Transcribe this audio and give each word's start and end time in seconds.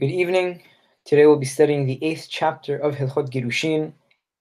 Good 0.00 0.10
evening. 0.10 0.62
Today 1.04 1.26
we'll 1.26 1.36
be 1.36 1.44
studying 1.44 1.84
the 1.84 2.02
eighth 2.02 2.28
chapter 2.30 2.78
of 2.78 2.94
Hilchot 2.94 3.28
Girushin. 3.28 3.92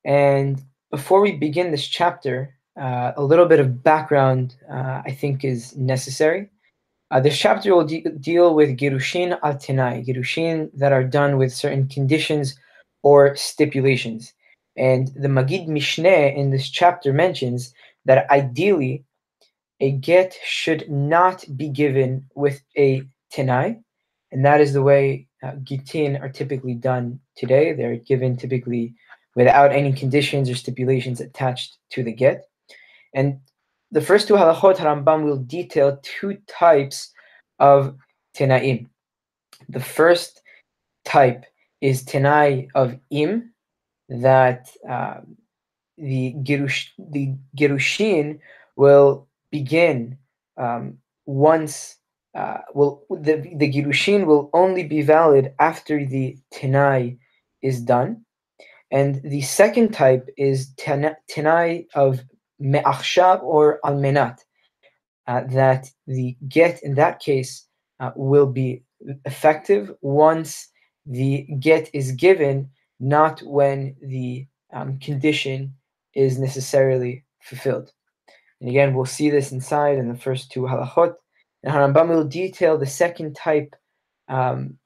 And 0.06 0.64
before 0.92 1.20
we 1.20 1.34
begin 1.34 1.72
this 1.72 1.86
chapter, 1.86 2.56
uh, 2.80 3.12
a 3.18 3.22
little 3.22 3.46
bit 3.46 3.60
of 3.60 3.84
background 3.84 4.56
uh, 4.72 5.02
I 5.04 5.12
think 5.12 5.44
is 5.44 5.76
necessary. 5.76 6.50
Uh, 7.12 7.20
this 7.20 7.38
chapter 7.38 7.76
will 7.76 7.84
de- 7.84 8.10
deal 8.22 8.56
with 8.56 8.78
Girushin 8.78 9.38
al 9.44 9.56
Tenai, 9.56 10.08
Girushin 10.08 10.72
that 10.74 10.94
are 10.94 11.04
done 11.04 11.38
with 11.38 11.54
certain 11.54 11.86
conditions 11.90 12.58
or 13.04 13.36
stipulations. 13.36 14.32
And 14.78 15.10
the 15.18 15.28
Magid 15.28 15.68
Mishneh 15.68 16.34
in 16.34 16.52
this 16.52 16.70
chapter 16.70 17.12
mentions 17.12 17.74
that 18.06 18.32
ideally 18.32 19.04
a 19.82 19.92
get 19.92 20.34
should 20.46 20.90
not 20.90 21.44
be 21.58 21.68
given 21.68 22.26
with 22.36 22.64
a 22.78 23.04
Tenai, 23.34 23.84
and 24.32 24.46
that 24.46 24.62
is 24.62 24.72
the 24.72 24.82
way 24.82 25.28
uh, 25.44 25.54
gitin 25.64 26.22
are 26.22 26.30
typically 26.30 26.74
done 26.74 27.20
today. 27.36 27.74
They're 27.74 27.98
given 27.98 28.38
typically 28.38 28.96
without 29.36 29.72
any 29.72 29.94
conditions 29.94 30.50
or 30.50 30.56
stipulations 30.56 31.22
attached 31.22 31.78
to 31.92 32.04
the 32.04 32.12
get. 32.12 32.46
And 33.14 33.40
the 33.92 34.02
first 34.02 34.28
two 34.28 34.36
halachot 34.36 34.78
Rambam 34.78 35.24
will 35.24 35.38
detail 35.38 36.00
two 36.02 36.38
types 36.48 37.12
of 37.60 37.96
tenaim. 38.36 38.88
The 39.70 39.80
first 39.80 40.42
type 41.06 41.46
is 41.82 42.04
tenai 42.04 42.70
of 42.76 42.98
im, 43.10 43.54
that 44.10 44.70
uh, 44.88 45.22
the 45.98 46.36
girush, 46.44 46.90
the 46.98 47.34
girushin 47.58 48.40
will 48.76 49.28
begin 49.52 50.18
um, 50.58 50.98
once 51.26 51.98
uh, 52.36 52.60
will 52.74 53.04
the 53.10 53.36
the 53.56 53.72
girushin 53.72 54.26
will 54.26 54.50
only 54.54 54.84
be 54.84 55.02
valid 55.02 55.54
after 55.60 56.06
the 56.06 56.38
tenai 56.54 57.18
is 57.62 57.82
done, 57.82 58.26
and 58.92 59.22
the 59.24 59.42
second 59.42 59.94
type 59.94 60.28
is 60.38 60.74
tenai 60.76 61.86
of 61.96 62.22
me'achshav 62.60 63.44
or 63.44 63.80
almenat, 63.84 64.40
uh, 65.28 65.42
that 65.50 65.90
the 66.08 66.38
get 66.48 66.82
in 66.84 66.96
that 66.96 67.20
case 67.20 67.68
uh, 68.00 68.12
will 68.16 68.48
be 68.48 68.84
effective 69.26 69.92
once 70.02 70.70
the 71.06 71.48
get 71.60 71.90
is 71.94 72.12
given, 72.12 72.70
not 73.00 73.42
when 73.42 73.96
the 74.02 74.46
um, 74.74 75.00
condition 75.00 75.74
is 76.14 76.38
necessarily 76.38 77.24
fulfilled. 77.42 77.92
And 78.60 78.70
again, 78.70 78.94
we'll 78.94 79.06
see 79.06 79.30
this 79.30 79.52
inside 79.52 79.98
in 79.98 80.08
the 80.08 80.18
first 80.18 80.52
two 80.52 80.62
halachot. 80.62 81.16
And 81.64 81.74
Harambam 81.74 82.10
will 82.10 82.24
detail 82.24 82.78
the 82.78 82.88
second 82.88 83.36
type 83.36 83.76
um, 84.28 84.78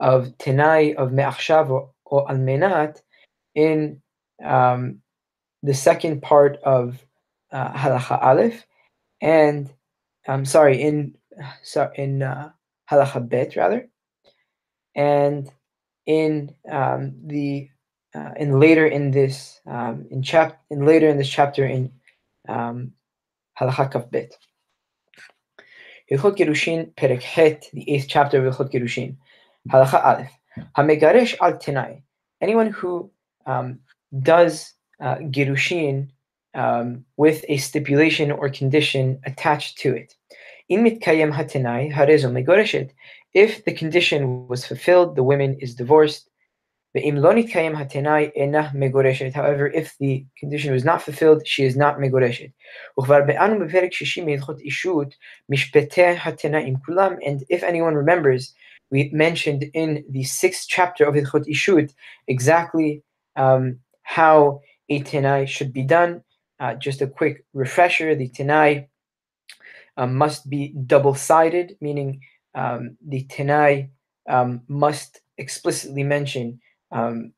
of 0.00 0.36
tenai 0.38 0.94
of 0.94 1.12
me'achshav 1.12 1.70
or, 2.04 2.26
almenat 2.28 3.02
in 3.54 4.00
um, 4.44 5.00
the 5.62 5.74
second 5.74 6.22
part 6.22 6.58
of 6.64 7.04
uh, 7.52 7.72
halacha 7.72 8.22
aleph, 8.22 8.66
and 9.20 9.72
I'm 10.26 10.44
sorry 10.44 10.80
in 10.80 11.16
sorry 11.62 11.98
in 11.98 12.22
uh, 12.22 12.50
halacha 12.90 13.28
bet 13.28 13.56
rather, 13.56 13.88
and 14.94 15.50
in 16.06 16.54
um, 16.70 17.14
the 17.24 17.68
uh, 18.14 18.32
in 18.36 18.60
later 18.60 18.86
in 18.86 19.10
this 19.10 19.60
um, 19.66 20.06
in 20.10 20.22
chap 20.22 20.62
in 20.70 20.84
later 20.84 21.08
in 21.08 21.16
this 21.16 21.28
chapter 21.28 21.64
in 21.64 21.92
um, 22.48 22.92
halacha 23.58 23.90
kaf 23.90 24.10
bet. 24.10 24.36
Hilchot 26.10 26.36
Gerushin, 26.36 26.92
Perek 26.94 27.22
Het, 27.22 27.68
the 27.72 27.90
eighth 27.90 28.06
chapter 28.08 28.46
of 28.46 28.54
Hilchot 28.54 28.72
Gerushin. 28.72 29.16
Halacha 29.70 30.04
Aleph. 30.04 30.32
Hamegaresh 30.76 31.36
al 31.40 31.54
Tenai. 31.54 32.02
Anyone 32.40 32.68
who 32.68 33.10
um, 33.46 33.80
does 34.22 34.74
uh, 35.00 35.16
Gerushin 35.16 36.10
um, 36.54 37.04
with 37.16 37.44
a 37.48 37.56
stipulation 37.56 38.30
or 38.30 38.48
condition 38.48 39.20
attached 39.24 39.78
to 39.78 39.94
it. 39.94 40.14
In 40.68 40.84
mitkayem 40.84 41.32
hatenai 41.32 41.92
harezo 41.92 42.30
megoreshet. 42.30 42.90
If 43.34 43.64
the 43.64 43.72
condition 43.72 44.46
was 44.48 44.64
fulfilled, 44.64 45.16
the 45.16 45.22
woman 45.22 45.58
is 45.60 45.74
divorced. 45.74 46.28
However, 46.94 47.02
if 49.66 49.98
the 49.98 50.24
condition 50.38 50.72
was 50.72 50.84
not 50.84 51.02
fulfilled, 51.02 51.44
she 51.44 51.64
is 51.64 51.76
not 51.76 51.98
megoreshet. 51.98 52.52
And 57.26 57.44
if 57.48 57.62
anyone 57.64 57.94
remembers, 57.94 58.54
we 58.90 59.10
mentioned 59.12 59.64
in 59.74 60.04
the 60.08 60.22
sixth 60.22 60.66
chapter 60.68 61.04
of 61.04 61.16
Hilchot 61.16 61.48
Ishut 61.48 61.92
exactly 62.28 63.02
um, 63.34 63.80
how 64.04 64.60
a 64.88 65.02
tenai 65.02 65.48
should 65.48 65.72
be 65.72 65.82
done. 65.82 66.22
Uh, 66.60 66.74
just 66.74 67.02
a 67.02 67.08
quick 67.08 67.44
refresher: 67.54 68.14
the 68.14 68.28
tenai 68.28 68.86
um, 69.96 70.14
must 70.14 70.48
be 70.48 70.68
double-sided, 70.86 71.76
meaning 71.80 72.20
um, 72.54 72.96
the 73.04 73.24
tenai 73.24 73.88
um, 74.28 74.60
must 74.68 75.22
explicitly 75.38 76.04
mention 76.04 76.60
um, 76.94 77.32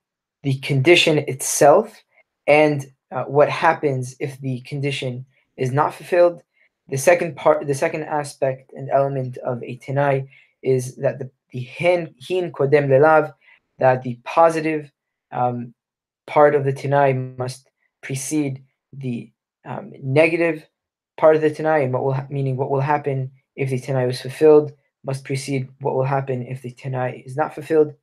the 0.45 0.59
condition 0.59 1.19
itself 1.19 2.05
and 2.47 2.87
uh, 3.11 3.25
what 3.25 3.49
happens 3.49 4.15
if 4.21 4.41
the 4.41 4.61
condition 4.61 5.27
is 5.57 5.73
not 5.73 5.95
fulfilled. 5.95 6.43
The 6.89 6.99
second 6.99 7.35
part, 7.35 7.67
the 7.67 7.75
second 7.75 8.05
aspect 8.05 8.73
and 8.73 8.89
element 8.91 9.39
of 9.39 9.61
a 9.65 9.79
tenai 9.79 10.29
is 10.63 10.95
that 10.97 11.19
the 11.19 11.31
the 11.51 11.61
hin 11.61 12.15
hin 12.19 12.53
kodem 12.53 12.89
lelav, 12.89 13.33
that 13.79 14.03
the 14.03 14.19
positive 14.25 14.91
um, 15.33 15.75
part 16.27 16.55
of 16.55 16.65
the 16.65 16.73
tenai 16.73 17.37
must 17.39 17.69
precede 18.03 18.63
the 18.93 19.31
um, 19.65 19.93
negative 20.03 20.69
part 21.17 21.35
of 21.35 21.43
the 21.43 21.51
tenai, 21.51 21.83
and 21.83 21.93
what 21.93 22.05
will 22.05 22.13
ha- 22.13 22.27
meaning 22.31 22.57
what 22.57 22.71
will 22.71 22.81
happen 22.81 23.31
if 23.57 23.71
the 23.71 23.81
tenai 23.81 24.07
was 24.07 24.21
fulfilled 24.21 24.73
must 25.05 25.25
precede 25.25 25.69
what 25.81 25.95
will 25.95 26.05
happen 26.05 26.43
if 26.43 26.63
the 26.63 26.73
tenai 26.73 27.25
is 27.25 27.37
not 27.37 27.55
fulfilled. 27.55 27.95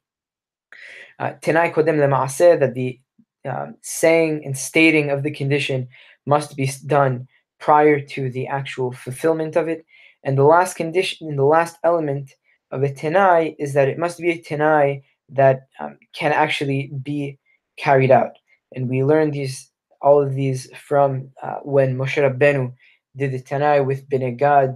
Uh, 1.19 1.33
tenai 1.41 1.73
kodem 1.73 1.97
lemaaseh 1.97 2.59
that 2.59 2.73
the 2.73 2.99
um, 3.45 3.75
saying 3.81 4.41
and 4.45 4.57
stating 4.57 5.09
of 5.09 5.23
the 5.23 5.31
condition 5.31 5.87
must 6.25 6.55
be 6.55 6.69
done 6.85 7.27
prior 7.59 7.99
to 7.99 8.29
the 8.29 8.47
actual 8.47 8.91
fulfillment 8.91 9.55
of 9.55 9.67
it. 9.67 9.85
And 10.23 10.37
the 10.37 10.43
last 10.43 10.75
condition, 10.75 11.35
the 11.35 11.43
last 11.43 11.77
element 11.83 12.31
of 12.71 12.83
a 12.83 12.89
tenai 12.89 13.55
is 13.59 13.73
that 13.73 13.89
it 13.89 13.97
must 13.97 14.19
be 14.19 14.31
a 14.31 14.41
tenai 14.41 15.03
that 15.29 15.67
um, 15.79 15.97
can 16.13 16.31
actually 16.31 16.91
be 17.03 17.37
carried 17.77 18.11
out. 18.11 18.37
And 18.75 18.89
we 18.89 19.03
learned 19.03 19.33
these 19.33 19.69
all 20.01 20.21
of 20.21 20.35
these 20.35 20.69
from 20.75 21.29
uh, 21.41 21.59
when 21.63 21.95
Moshe 21.95 22.21
Rabbeinu 22.21 22.73
did 23.15 23.31
the 23.31 23.41
tenai 23.41 23.85
with 23.85 24.07
Bnei 24.09 24.37
Gad, 24.37 24.75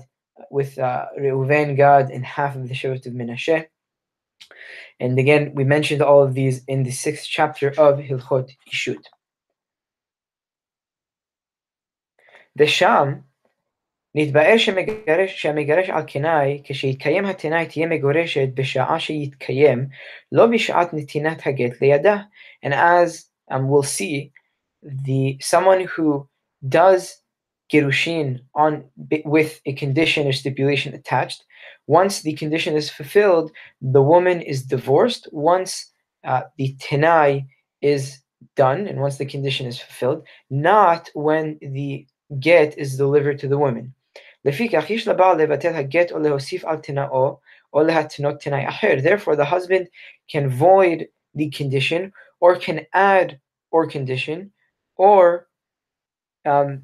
with 0.50 0.78
uh, 0.80 1.06
Reuven 1.20 1.76
Gad, 1.76 2.10
and 2.10 2.26
half 2.26 2.56
of 2.56 2.68
the 2.68 2.74
Shevet 2.74 3.06
of 3.06 3.14
Menashe. 3.14 3.68
And 5.01 5.19
again, 5.19 5.53
we 5.55 5.65
mentioned 5.65 6.03
all 6.03 6.23
of 6.23 6.35
these 6.35 6.63
in 6.67 6.83
the 6.85 6.91
sixth 6.91 7.27
chapter 7.29 7.69
of 7.69 7.99
Hilchot 7.99 8.51
Ishut. 8.73 9.05
The 12.55 12.67
Sham, 12.67 13.25
נתבאר 14.15 14.59
שמגרש, 14.59 15.43
שהמגרש 15.43 15.91
על 15.91 16.03
קנאי, 16.03 16.63
כשיתקיים 16.65 17.25
התנאי 17.25 17.67
תהיה 17.67 17.87
מגורשת 17.87 18.49
בשעה 18.55 19.01
שיתקיים, 19.01 19.87
לא 20.33 20.47
בשעת 20.47 20.95
נתינת 20.95 21.47
הגט 21.47 21.81
לידה. 21.81 22.17
And 22.65 22.75
as 22.75 23.27
um, 23.51 23.69
we'll 23.69 23.83
see, 23.83 24.33
the 24.83 25.39
someone 25.41 25.87
who 25.97 26.29
does 26.69 27.23
girushin 27.72 28.40
on 28.56 28.86
with 29.26 29.62
a 29.66 29.74
condition 29.74 30.28
or 30.28 30.34
stipulation 30.34 30.94
attached 30.94 31.44
once 31.88 32.22
the 32.22 32.34
condition 32.34 32.76
is 32.76 32.90
fulfilled, 32.90 33.52
the 33.82 34.02
woman 34.02 34.42
is 34.42 34.64
divorced. 34.64 35.30
Once 35.32 35.92
uh, 36.26 36.42
the 36.58 36.76
tenai 36.80 37.46
is 37.82 38.20
done, 38.56 38.86
and 38.88 39.00
once 39.00 39.18
the 39.18 39.26
condition 39.26 39.66
is 39.66 39.80
fulfilled, 39.80 40.28
not 40.50 41.10
when 41.14 41.58
the 41.62 42.06
get 42.40 42.78
is 42.78 42.98
delivered 42.98 43.40
to 43.40 43.48
the 43.48 43.58
woman. 43.58 43.94
Therefore, 44.44 44.68
the 49.36 49.46
husband 49.46 49.88
can 50.30 50.50
void 50.50 51.08
the 51.36 51.50
condition 51.50 52.14
or 52.40 52.56
can 52.58 52.86
add 52.94 53.40
or 53.72 53.88
condition 53.88 54.52
or 54.98 55.48
um, 56.46 56.84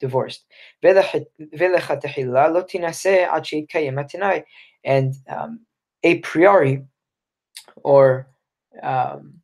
divorced. 0.00 0.44
And 4.84 5.14
um, 5.28 5.60
a 6.02 6.18
priori, 6.18 6.84
or 7.82 8.28
um, 8.82 9.40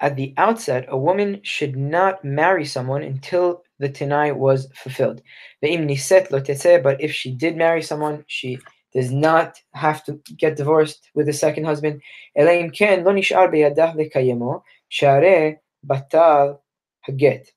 at 0.00 0.16
the 0.16 0.32
outset, 0.36 0.86
a 0.88 0.96
woman 0.96 1.40
should 1.42 1.76
not 1.76 2.24
marry 2.24 2.64
someone 2.64 3.02
until 3.02 3.62
the 3.78 3.88
tenai 3.88 4.34
was 4.34 4.68
fulfilled. 4.74 5.22
But 5.60 7.00
if 7.00 7.12
she 7.12 7.32
did 7.32 7.56
marry 7.56 7.82
someone, 7.82 8.24
she 8.26 8.58
does 8.94 9.10
not 9.10 9.60
have 9.74 10.04
to 10.04 10.20
get 10.36 10.56
divorced 10.56 11.10
with 11.14 11.28
a 11.28 11.32
second 11.32 11.64
husband. 11.64 12.00
Batal 15.86 16.58
haget. 17.08 17.52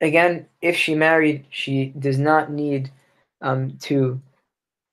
Again, 0.00 0.46
if 0.60 0.76
she 0.76 0.94
married, 0.94 1.46
she 1.50 1.92
does 1.98 2.18
not 2.18 2.50
need 2.50 2.90
um, 3.40 3.78
to 3.82 4.20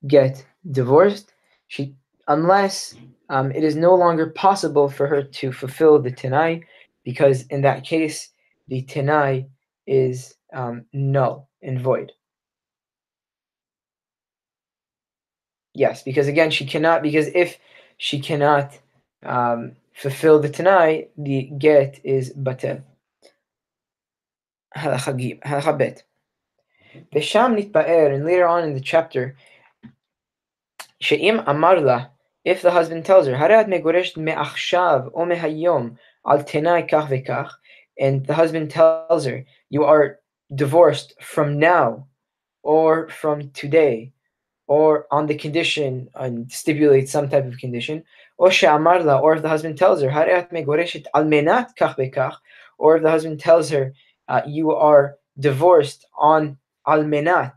get 0.06 0.44
divorced. 0.70 1.32
She, 1.68 1.94
unless 2.28 2.94
um, 3.28 3.50
it 3.50 3.64
is 3.64 3.76
no 3.76 3.94
longer 3.94 4.30
possible 4.30 4.88
for 4.88 5.06
her 5.06 5.22
to 5.22 5.52
fulfill 5.52 5.98
the 6.00 6.12
tenai, 6.12 6.64
because 7.04 7.42
in 7.48 7.62
that 7.62 7.84
case, 7.84 8.30
the 8.68 8.82
tenai 8.82 9.46
is 9.86 10.34
um, 10.52 10.84
null 10.92 11.48
and 11.62 11.80
void. 11.80 12.12
Yes, 15.74 16.02
because 16.02 16.28
again, 16.28 16.50
she 16.50 16.66
cannot, 16.66 17.02
because 17.02 17.28
if 17.34 17.58
she 17.96 18.20
cannot 18.20 18.78
um, 19.24 19.72
fulfill 19.94 20.38
the 20.38 20.48
tenai, 20.50 21.08
the 21.16 21.44
get 21.58 22.00
is 22.04 22.32
batel. 22.34 22.82
Halacha 24.76 25.78
Bet. 25.78 26.04
Vesham 27.14 27.56
nitba'er, 27.56 28.14
and 28.14 28.24
later 28.24 28.46
on 28.46 28.64
in 28.64 28.74
the 28.74 28.80
chapter, 28.80 29.36
she'im 31.00 31.38
amarla, 31.40 32.10
if 32.44 32.62
the 32.62 32.70
husband 32.70 33.04
tells 33.04 33.26
her, 33.26 33.34
Harat 33.34 33.68
megoreshet 33.68 34.16
me'achshav 34.16 35.10
o 35.14 35.24
mehayom 35.24 35.96
al 36.26 36.38
tenai 36.38 36.88
kach 36.88 37.08
vekach, 37.08 37.50
and 37.98 38.26
the 38.26 38.34
husband 38.34 38.70
tells 38.70 39.24
her, 39.24 39.44
you 39.70 39.84
are 39.84 40.18
divorced 40.54 41.14
from 41.20 41.58
now, 41.58 42.06
or 42.62 43.08
from 43.08 43.50
today, 43.50 44.12
or 44.66 45.06
on 45.10 45.26
the 45.26 45.34
condition, 45.34 46.08
and 46.14 46.50
stipulate 46.50 47.08
some 47.08 47.28
type 47.28 47.46
of 47.46 47.58
condition, 47.58 48.04
or 48.38 48.50
she'amarla, 48.50 49.20
or 49.22 49.34
if 49.36 49.42
the 49.42 49.48
husband 49.48 49.78
tells 49.78 50.02
her, 50.02 50.08
Harat 50.08 50.52
megoreshet 50.52 51.06
al 51.14 51.24
menat 51.24 51.70
kach 51.78 52.36
or 52.78 52.96
if 52.96 53.02
the 53.02 53.10
husband 53.10 53.38
tells 53.38 53.70
her, 53.70 53.94
uh, 54.28 54.42
you 54.46 54.72
are 54.72 55.16
divorced 55.38 56.06
on 56.18 56.58
almenat 56.86 57.54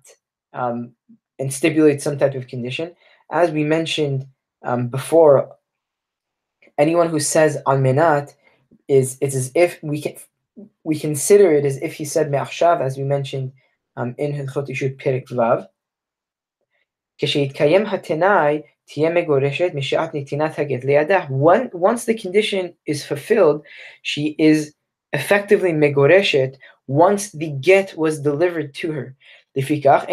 um, 0.53 0.91
and 1.39 1.53
stipulate 1.53 2.01
some 2.01 2.17
type 2.17 2.35
of 2.35 2.47
condition. 2.47 2.95
As 3.31 3.51
we 3.51 3.63
mentioned 3.63 4.27
um, 4.63 4.88
before, 4.88 5.56
anyone 6.77 7.09
who 7.09 7.19
says 7.19 7.57
almenat 7.65 8.33
is 8.88 9.17
it's 9.21 9.35
as 9.35 9.51
if 9.56 9.79
we 9.81 10.01
can 10.01 10.15
we 10.83 10.97
consider 10.97 11.51
it 11.51 11.65
as 11.65 11.77
if 11.81 11.94
he 11.94 12.06
said 12.06 12.31
me'achshav, 12.31 12.79
as 12.79 12.97
we 12.97 13.03
mentioned 13.03 13.51
um, 13.97 14.15
in 14.17 14.31
Hilchot 14.31 14.69
Ishut 14.69 14.97
pirik 14.97 15.27
Vav. 15.27 15.67
Once 21.73 22.06
the 22.06 22.13
condition 22.13 22.73
is 22.85 23.06
fulfilled, 23.06 23.65
she 24.01 24.35
is 24.38 24.75
effectively 25.15 25.71
megoreshet 25.71 26.57
once 26.88 27.31
the 27.31 27.51
get 27.51 27.97
was 27.97 28.19
delivered 28.19 28.75
to 28.75 28.91
her. 28.91 29.15
Therefore, 29.56 30.06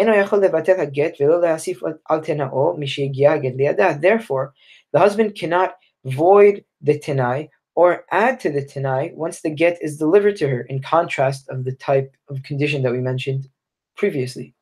the 4.93 4.99
husband 4.99 5.35
cannot 5.35 5.75
void 6.05 6.65
the 6.81 6.99
tenai 6.99 7.49
or 7.75 8.05
add 8.11 8.39
to 8.39 8.49
the 8.49 8.63
tenai 8.63 9.13
once 9.15 9.41
the 9.41 9.49
get 9.49 9.77
is 9.81 9.97
delivered 9.97 10.37
to 10.37 10.47
her, 10.47 10.61
in 10.61 10.81
contrast 10.81 11.49
of 11.49 11.65
the 11.65 11.73
type 11.73 12.15
of 12.29 12.43
condition 12.43 12.83
that 12.83 12.93
we 12.93 12.99
mentioned 12.99 13.49
previously. 13.97 14.53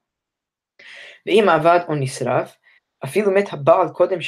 Afilu 3.04 3.34
mit 3.34 3.48
habal 3.48 3.96
kodem 3.96 4.22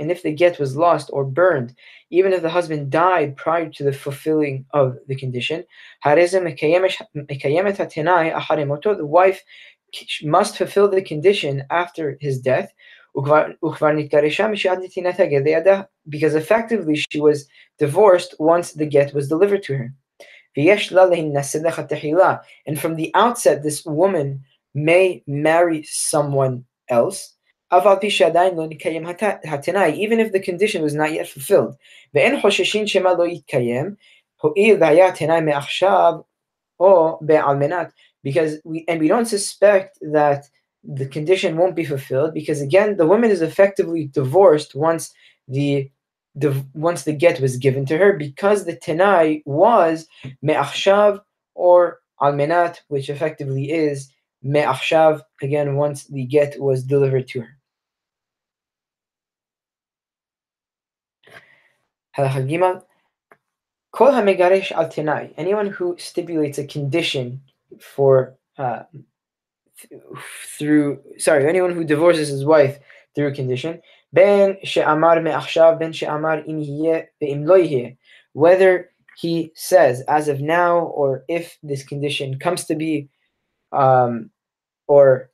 and 0.00 0.10
if 0.10 0.22
the 0.22 0.32
get 0.32 0.58
was 0.58 0.76
lost 0.76 1.08
or 1.12 1.24
burned, 1.24 1.74
even 2.10 2.32
if 2.32 2.42
the 2.42 2.50
husband 2.50 2.90
died 2.90 3.36
prior 3.36 3.70
to 3.70 3.84
the 3.84 3.92
fulfilling 3.92 4.66
of 4.72 4.98
the 5.06 5.14
condition, 5.14 5.62
the 6.04 7.38
wife 9.02 9.44
must 10.24 10.56
fulfill 10.56 10.88
the 10.88 11.02
condition 11.02 11.62
after 11.70 12.18
his 12.20 12.40
death, 12.40 12.72
because 16.08 16.34
effectively 16.34 16.96
she 16.96 17.20
was 17.20 17.46
divorced 17.78 18.34
once 18.38 18.72
the 18.72 18.86
get 18.86 19.12
was 19.14 19.28
delivered 19.28 19.62
to 19.64 19.76
her. 19.76 19.92
And 20.56 20.80
from 22.80 22.96
the 22.96 23.12
outset, 23.14 23.62
this 23.62 23.84
woman 23.84 24.44
may 24.74 25.22
marry 25.26 25.82
someone 25.84 26.64
else 26.88 27.36
even 27.72 28.00
if 30.20 30.32
the 30.32 30.40
condition 30.40 30.82
was 30.82 30.94
not 30.94 31.12
yet 31.12 31.28
fulfilled. 31.28 31.76
Because 38.22 38.58
we 38.64 38.84
and 38.88 39.00
we 39.00 39.08
don't 39.08 39.26
suspect 39.26 39.98
that 40.00 40.48
the 40.84 41.06
condition 41.06 41.56
won't 41.56 41.76
be 41.76 41.84
fulfilled 41.84 42.34
because 42.34 42.60
again 42.60 42.96
the 42.96 43.06
woman 43.06 43.30
is 43.30 43.42
effectively 43.42 44.06
divorced 44.06 44.74
once 44.74 45.12
the 45.48 45.90
the 46.34 46.64
once 46.74 47.04
the 47.04 47.12
get 47.12 47.40
was 47.40 47.56
given 47.56 47.84
to 47.86 47.98
her 47.98 48.14
because 48.14 48.64
the 48.64 48.76
tenai 48.76 49.42
was 49.44 50.06
me'achshav 50.42 51.20
or 51.54 52.00
almenat, 52.20 52.80
which 52.88 53.10
effectively 53.10 53.70
is 53.70 54.10
me'achshav 54.42 55.22
again 55.42 55.76
once 55.76 56.04
the 56.04 56.24
get 56.24 56.60
was 56.60 56.84
delivered 56.84 57.28
to 57.28 57.40
her. 57.40 57.59
Kol 62.16 64.08
al 64.08 64.22
tenai. 64.22 65.34
Anyone 65.36 65.66
who 65.68 65.96
stipulates 65.98 66.58
a 66.58 66.66
condition 66.66 67.40
for 67.80 68.36
uh, 68.58 68.82
through 70.58 71.00
sorry, 71.18 71.48
anyone 71.48 71.72
who 71.72 71.84
divorces 71.84 72.28
his 72.28 72.44
wife 72.44 72.78
through 73.14 73.28
a 73.28 73.32
condition. 73.32 73.80
Ben 74.12 74.56
she'amar 74.64 75.20
me'achshav 75.20 75.78
ben 75.78 75.92
she'amar 75.92 76.40
im 76.40 76.60
ve'im 76.62 77.96
Whether 78.32 78.90
he 79.16 79.52
says 79.54 80.02
as 80.08 80.28
of 80.28 80.40
now 80.40 80.78
or 80.78 81.24
if 81.28 81.58
this 81.62 81.82
condition 81.82 82.38
comes 82.38 82.64
to 82.64 82.74
be, 82.74 83.08
um, 83.72 84.30
or 84.88 85.30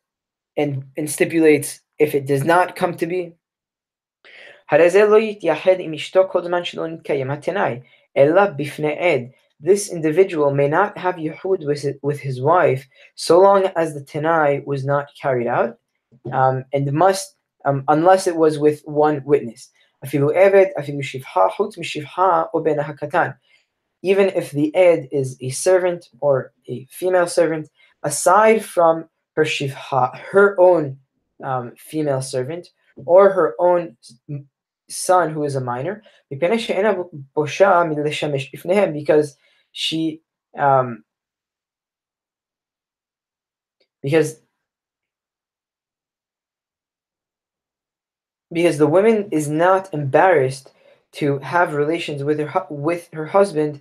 and 0.57 0.85
and 0.97 1.11
stipulates 1.11 1.81
if 1.99 2.15
it 2.15 2.27
does 2.27 2.45
not 2.45 2.77
come 2.77 2.97
to 2.97 3.07
be. 3.07 3.35
This 9.59 9.91
individual 9.91 10.51
may 10.51 10.69
not 10.69 10.99
have 10.99 11.19
with, 11.19 11.87
with 12.03 12.21
his 12.21 12.41
wife 12.41 12.89
so 13.15 13.41
long 13.41 13.67
as 13.77 13.95
the 13.95 14.01
tenai 14.01 14.65
was 14.67 14.85
not 14.85 15.07
carried 15.21 15.47
out, 15.47 15.79
um, 16.33 16.65
and 16.73 16.93
must, 16.93 17.37
um, 17.65 17.85
unless 17.89 18.27
it 18.27 18.37
was 18.37 18.59
with 18.59 18.83
one 18.85 19.23
witness. 19.25 19.71
Even 24.03 24.29
if 24.29 24.51
the 24.51 24.75
ed 24.75 25.09
is 25.13 25.37
a 25.41 25.51
servant 25.51 26.09
or 26.21 26.53
a 26.69 26.87
female 26.91 27.27
servant, 27.27 27.69
aside 28.03 28.65
from 28.65 29.09
her 29.37 29.45
shivha, 29.45 30.19
her 30.19 30.61
own 30.61 30.99
um, 31.43 31.73
female 31.79 32.21
servant, 32.21 32.69
or 33.05 33.31
her 33.31 33.55
own 33.59 33.97
son 34.89 35.31
who 35.31 35.45
is 35.45 35.57
a 35.57 35.61
minor, 35.61 36.03
because 38.93 39.37
she 39.73 40.23
um, 40.59 41.05
because 44.03 44.41
because 48.53 48.79
the 48.79 48.87
woman 48.87 49.29
is 49.33 49.49
not 49.49 49.93
embarrassed 49.93 50.73
to 51.13 51.39
have 51.41 51.75
relations 51.75 52.23
with 52.23 52.39
her 52.39 52.67
with 52.71 53.09
her 53.13 53.27
husband 53.27 53.81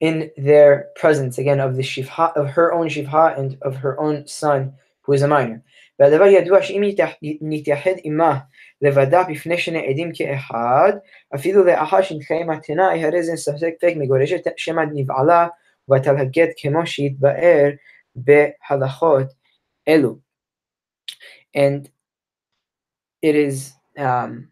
in 0.00 0.30
their 0.36 0.88
presence 0.96 1.38
again 1.38 1.60
of 1.60 1.76
the 1.76 1.82
shifha 1.82 2.32
of 2.36 2.48
her 2.50 2.72
own 2.72 2.88
shifha 2.88 3.38
and 3.38 3.58
of 3.62 3.76
her 3.76 3.98
own 3.98 4.26
son 4.26 4.72
who 5.02 5.12
is 5.12 5.22
a 5.22 5.28
minor. 5.28 5.62
והדבר 5.99 6.25
ידוע 6.25 6.63
שאם 6.63 6.81
נתייחד 7.41 7.91
עמה 8.03 8.39
לבדה 8.81 9.23
בפני 9.23 9.57
שני 9.57 9.87
עדים 9.87 10.11
כאחד, 10.13 10.93
אפילו 11.35 11.63
לאחר 11.63 12.01
שנתקיים 12.01 12.49
התנאי, 12.49 13.05
הרי 13.05 13.23
זה 13.23 13.35
ספק 13.35 13.73
מגורשת 13.95 14.43
שמא 14.57 14.83
נבעלה 14.93 15.47
ובטל 15.87 16.17
הגט 16.17 16.49
כמו 16.57 16.87
שהתבאר 16.87 17.69
בהלכות 18.15 19.27
אלו. 19.87 20.17
And 21.57 21.89
it 23.21 23.35
is 23.35 23.73
um, 23.97 24.47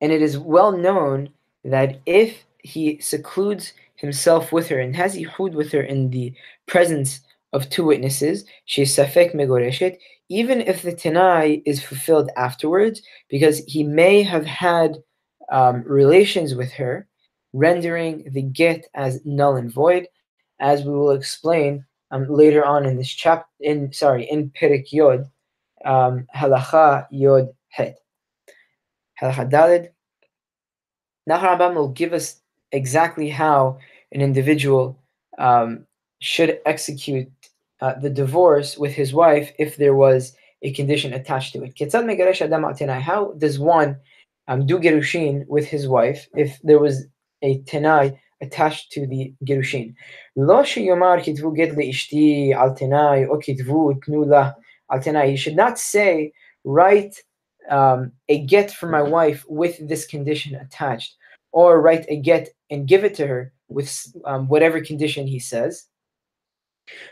and 0.00 0.12
it 0.12 0.22
is 0.22 0.38
well 0.38 0.72
known 0.72 1.30
that 1.64 2.00
if 2.06 2.44
he 2.58 3.00
secludes 3.00 3.72
himself 3.96 4.52
with 4.52 4.68
her 4.68 4.78
and 4.78 4.94
has 4.96 5.16
ihud 5.16 5.52
with 5.54 5.72
her 5.72 5.82
in 5.82 6.10
the 6.10 6.34
presence 6.66 7.20
of 7.55 7.69
two 7.69 7.85
witnesses, 7.85 8.45
she 8.65 8.81
is 8.81 8.91
safek 8.95 9.33
megoreshet, 9.33 9.97
even 10.29 10.59
if 10.61 10.81
the 10.81 10.91
tenai 10.91 11.61
is 11.65 11.81
fulfilled 11.81 12.29
afterwards, 12.35 13.01
because 13.29 13.59
he 13.65 13.83
may 13.83 14.21
have 14.21 14.45
had 14.45 14.97
um, 15.51 15.83
relations 15.85 16.53
with 16.53 16.71
her, 16.73 17.07
rendering 17.53 18.25
the 18.31 18.41
get 18.41 18.85
as 18.93 19.25
null 19.25 19.55
and 19.55 19.71
void, 19.71 20.07
as 20.59 20.83
we 20.83 20.93
will 20.93 21.11
explain 21.11 21.85
um, 22.11 22.27
later 22.29 22.65
on 22.65 22.85
in 22.85 22.97
this 22.97 23.09
chapter. 23.09 23.47
In 23.61 23.93
sorry, 23.93 24.25
in 24.29 24.49
Perik 24.49 24.91
Yod, 24.91 25.29
um, 25.85 26.27
halacha 26.35 27.07
Yod 27.11 27.47
Het. 27.69 27.97
Halacha 29.21 29.49
Dalid. 29.49 29.89
Now 31.25 31.73
will 31.73 31.89
give 31.89 32.13
us 32.13 32.41
exactly 32.71 33.29
how 33.29 33.79
an 34.11 34.21
individual 34.21 34.99
um, 35.37 35.87
should 36.19 36.59
execute 36.65 37.31
uh, 37.81 37.93
the 37.99 38.09
divorce 38.09 38.77
with 38.77 38.93
his 38.93 39.13
wife 39.13 39.51
if 39.59 39.77
there 39.77 39.95
was 39.95 40.35
a 40.61 40.71
condition 40.73 41.13
attached 41.13 41.53
to 41.53 41.63
it. 41.63 43.01
How 43.01 43.31
does 43.37 43.59
one 43.59 43.97
um, 44.47 44.65
do 44.65 44.79
gerushin 44.79 45.45
with 45.47 45.65
his 45.65 45.87
wife 45.87 46.27
if 46.35 46.59
there 46.63 46.79
was 46.79 47.05
a 47.41 47.59
tenai 47.61 48.17
attached 48.41 48.91
to 48.93 49.05
the 49.05 49.33
gerushin? 49.43 49.93
Lo. 50.35 50.63
You 55.23 55.37
should 55.37 55.55
not 55.55 55.79
say 55.79 56.31
write 56.63 57.15
um, 57.69 58.11
a 58.29 58.45
get 58.45 58.71
for 58.71 58.87
my 58.89 59.01
wife 59.01 59.45
with 59.47 59.87
this 59.87 60.05
condition 60.05 60.55
attached, 60.55 61.15
or 61.51 61.81
write 61.81 62.05
a 62.09 62.17
get 62.17 62.49
and 62.69 62.87
give 62.87 63.03
it 63.03 63.15
to 63.15 63.27
her 63.27 63.53
with 63.67 64.15
um, 64.25 64.47
whatever 64.47 64.81
condition 64.81 65.27
he 65.27 65.39
says. 65.39 65.85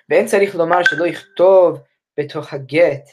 ואין 0.09 0.25
צריך 0.25 0.55
לומר 0.55 0.83
שלא 0.83 1.07
יכתוב 1.07 1.79
בתוך 2.17 2.53
הגט 2.53 3.09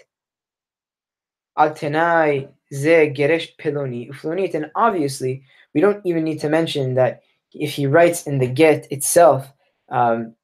על 1.54 1.68
תנאי 1.68 2.46
זה 2.70 3.06
גרש 3.12 3.46
פלוני 3.46 4.08
ופלונית, 4.10 4.54
and 4.54 4.64
obviously 4.76 5.42
we 5.76 5.80
don't 5.80 6.00
even 6.04 6.24
need 6.24 6.40
to 6.40 6.48
mention 6.48 6.94
that 6.94 7.20
if 7.52 7.70
he 7.72 7.86
writes 7.86 8.26
in 8.26 8.38
the 8.38 8.46
get 8.46 8.86
itself, 8.90 9.52
um, 9.90 10.34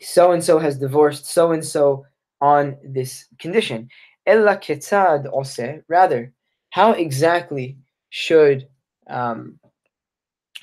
so 0.00 0.32
and 0.32 0.44
so 0.44 0.58
has 0.58 0.78
divorced 0.78 1.26
so 1.26 1.52
and 1.52 1.64
so 1.64 2.04
on 2.40 2.76
this 2.84 3.26
condition. 3.38 3.88
Ella 4.26 4.56
ketzad 4.56 5.26
ose, 5.32 5.82
rather, 5.88 6.32
how 6.70 6.92
exactly 6.92 7.78
should 8.10 8.68
um, 9.08 9.58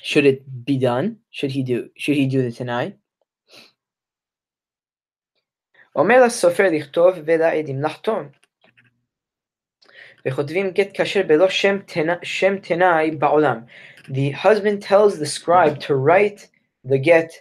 should 0.00 0.26
it 0.26 0.64
be 0.64 0.76
done? 0.78 1.18
Should 1.30 1.50
he 1.50 1.62
do 1.62 1.88
should 1.96 2.16
he 2.16 2.26
do 2.26 2.42
the 2.42 2.52
tenai? 2.52 2.94
אומר 5.95 6.23
לסופר 6.25 6.69
לכתוב 6.71 7.15
ולעדים 7.25 7.81
לחתום. 7.81 8.29
וכותבים 10.27 10.71
גט 10.71 11.01
כשר 11.01 11.23
בלא 11.27 11.49
שם 12.23 12.57
תנאי 12.61 13.11
בעולם. 13.11 13.59
The 14.09 14.31
husband 14.31 14.81
tells 14.81 15.19
the 15.19 15.25
scribe 15.25 15.79
to 15.79 15.95
write 15.95 16.49
the 16.83 16.97
get 16.97 17.31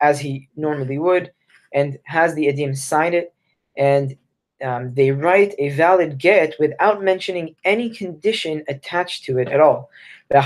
as 0.00 0.20
he 0.20 0.48
normally 0.56 0.98
would 0.98 1.32
and 1.74 1.98
has 2.04 2.34
the 2.34 2.46
edim 2.46 2.76
sign 2.76 3.14
it 3.14 3.32
and 3.76 4.16
um, 4.63 4.93
they 4.93 5.11
write 5.11 5.53
a 5.59 5.69
valid 5.69 6.17
get 6.17 6.55
without 6.59 7.03
mentioning 7.03 7.55
any 7.63 7.89
condition 7.89 8.63
attached 8.67 9.23
to 9.25 9.37
it 9.37 9.49
at 9.49 9.59
all. 9.59 9.89
And 10.29 10.39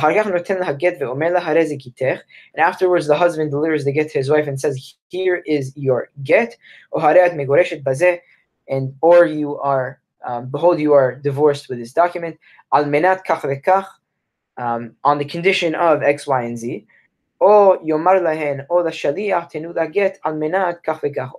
afterwards, 2.57 3.07
the 3.07 3.17
husband 3.17 3.51
delivers 3.51 3.83
the 3.85 3.91
get 3.91 4.11
to 4.11 4.17
his 4.17 4.29
wife 4.29 4.47
and 4.47 4.59
says, 4.59 4.95
Here 5.09 5.37
is 5.47 5.73
your 5.75 6.09
get, 6.23 6.55
and 8.67 8.93
or 9.01 9.25
you 9.25 9.57
are, 9.59 9.99
um, 10.25 10.49
behold, 10.49 10.79
you 10.79 10.93
are 10.93 11.15
divorced 11.15 11.67
with 11.67 11.79
this 11.79 11.93
document, 11.93 12.37
um, 14.57 14.95
on 15.03 15.17
the 15.17 15.25
condition 15.25 15.73
of 15.73 16.03
X, 16.03 16.27
Y, 16.27 16.43
and 16.43 16.57
Z. 16.57 16.85
Or 17.39 17.79
or 18.69 18.83
the 18.83 18.91
get 19.91 20.19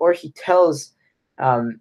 or 0.01 0.13
he 0.13 0.33
tells, 0.33 0.91
um, 1.39 1.81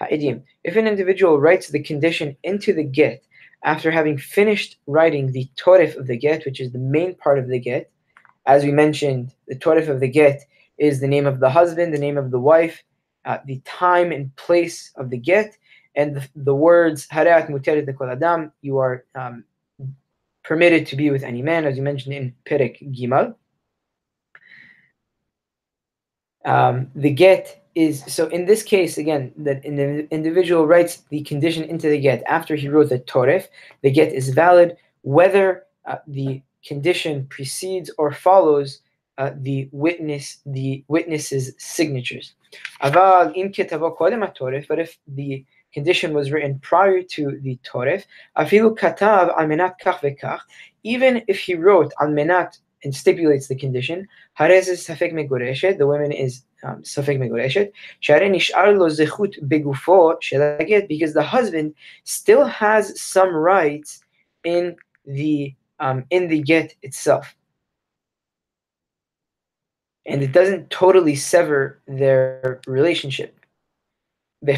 Ha'idim. 0.00 0.42
If 0.64 0.76
an 0.76 0.86
individual 0.86 1.38
writes 1.38 1.68
the 1.68 1.82
condition 1.82 2.36
into 2.42 2.72
the 2.72 2.84
get 2.84 3.22
after 3.64 3.90
having 3.90 4.16
finished 4.16 4.78
writing 4.86 5.32
the 5.32 5.48
torif 5.56 5.96
of 5.96 6.06
the 6.06 6.16
get, 6.16 6.44
which 6.44 6.60
is 6.60 6.72
the 6.72 6.78
main 6.78 7.14
part 7.14 7.38
of 7.38 7.48
the 7.48 7.58
get, 7.58 7.90
as 8.46 8.64
we 8.64 8.72
mentioned, 8.72 9.34
the 9.48 9.56
torif 9.56 9.88
of 9.88 10.00
the 10.00 10.08
get 10.08 10.42
is 10.78 11.00
the 11.00 11.06
name 11.06 11.26
of 11.26 11.40
the 11.40 11.50
husband, 11.50 11.92
the 11.92 11.98
name 11.98 12.16
of 12.16 12.30
the 12.30 12.40
wife, 12.40 12.82
uh, 13.26 13.38
the 13.44 13.60
time 13.66 14.12
and 14.12 14.34
place 14.36 14.92
of 14.96 15.10
the 15.10 15.18
get, 15.18 15.56
and 15.94 16.16
the, 16.16 16.28
the 16.34 16.54
words 16.54 17.06
harat 17.08 17.50
muteret 17.50 17.86
lekol 17.86 18.10
adam. 18.10 18.50
You 18.62 18.78
are 18.78 19.04
um, 19.14 19.44
permitted 20.42 20.86
to 20.86 20.96
be 20.96 21.10
with 21.10 21.22
any 21.22 21.42
man, 21.42 21.66
as 21.66 21.76
you 21.76 21.82
mentioned 21.82 22.14
in 22.14 22.34
Perek 22.46 22.80
Gimal. 22.96 23.34
Um, 26.46 26.90
the 26.94 27.10
get 27.10 27.59
is 27.74 28.04
so 28.12 28.26
in 28.28 28.46
this 28.46 28.62
case 28.62 28.98
again 28.98 29.32
that 29.36 29.64
an 29.64 30.08
individual 30.10 30.66
writes 30.66 31.02
the 31.10 31.22
condition 31.22 31.64
into 31.64 31.88
the 31.88 32.00
get. 32.00 32.22
After 32.26 32.56
he 32.56 32.68
wrote 32.68 32.88
the 32.88 32.98
torif 33.00 33.46
the 33.82 33.90
get 33.90 34.12
is 34.12 34.30
valid. 34.30 34.76
Whether 35.02 35.64
uh, 35.86 35.96
the 36.06 36.42
condition 36.64 37.26
precedes 37.26 37.90
or 37.96 38.12
follows 38.12 38.80
uh, 39.18 39.30
the 39.36 39.68
witness 39.72 40.38
the 40.46 40.84
witness's 40.88 41.52
signatures. 41.58 42.34
But 42.82 43.38
if 44.78 44.98
the 45.06 45.44
condition 45.72 46.14
was 46.14 46.32
written 46.32 46.58
prior 46.60 47.02
to 47.02 47.38
the 47.42 47.58
torif 47.64 48.04
even 50.82 51.22
if 51.28 51.38
he 51.38 51.54
wrote 51.54 51.92
al 52.00 52.08
and 52.82 52.94
stipulates 52.94 53.48
the 53.48 53.54
condition, 53.54 54.08
the 54.38 55.86
woman 55.86 56.12
is 56.12 56.42
um, 56.62 56.82
safek 56.82 57.18
megoreshet, 57.18 57.72
because 60.88 61.14
the 61.14 61.22
husband 61.22 61.74
still 62.04 62.44
has 62.44 63.00
some 63.00 63.34
rights 63.34 64.02
in 64.44 64.76
the 65.06 65.54
um, 65.78 66.04
in 66.10 66.28
the 66.28 66.40
get 66.40 66.74
itself. 66.82 67.34
And 70.06 70.22
it 70.22 70.32
doesn't 70.32 70.70
totally 70.70 71.14
sever 71.14 71.80
their 71.86 72.60
relationship. 72.66 73.36
So 74.42 74.54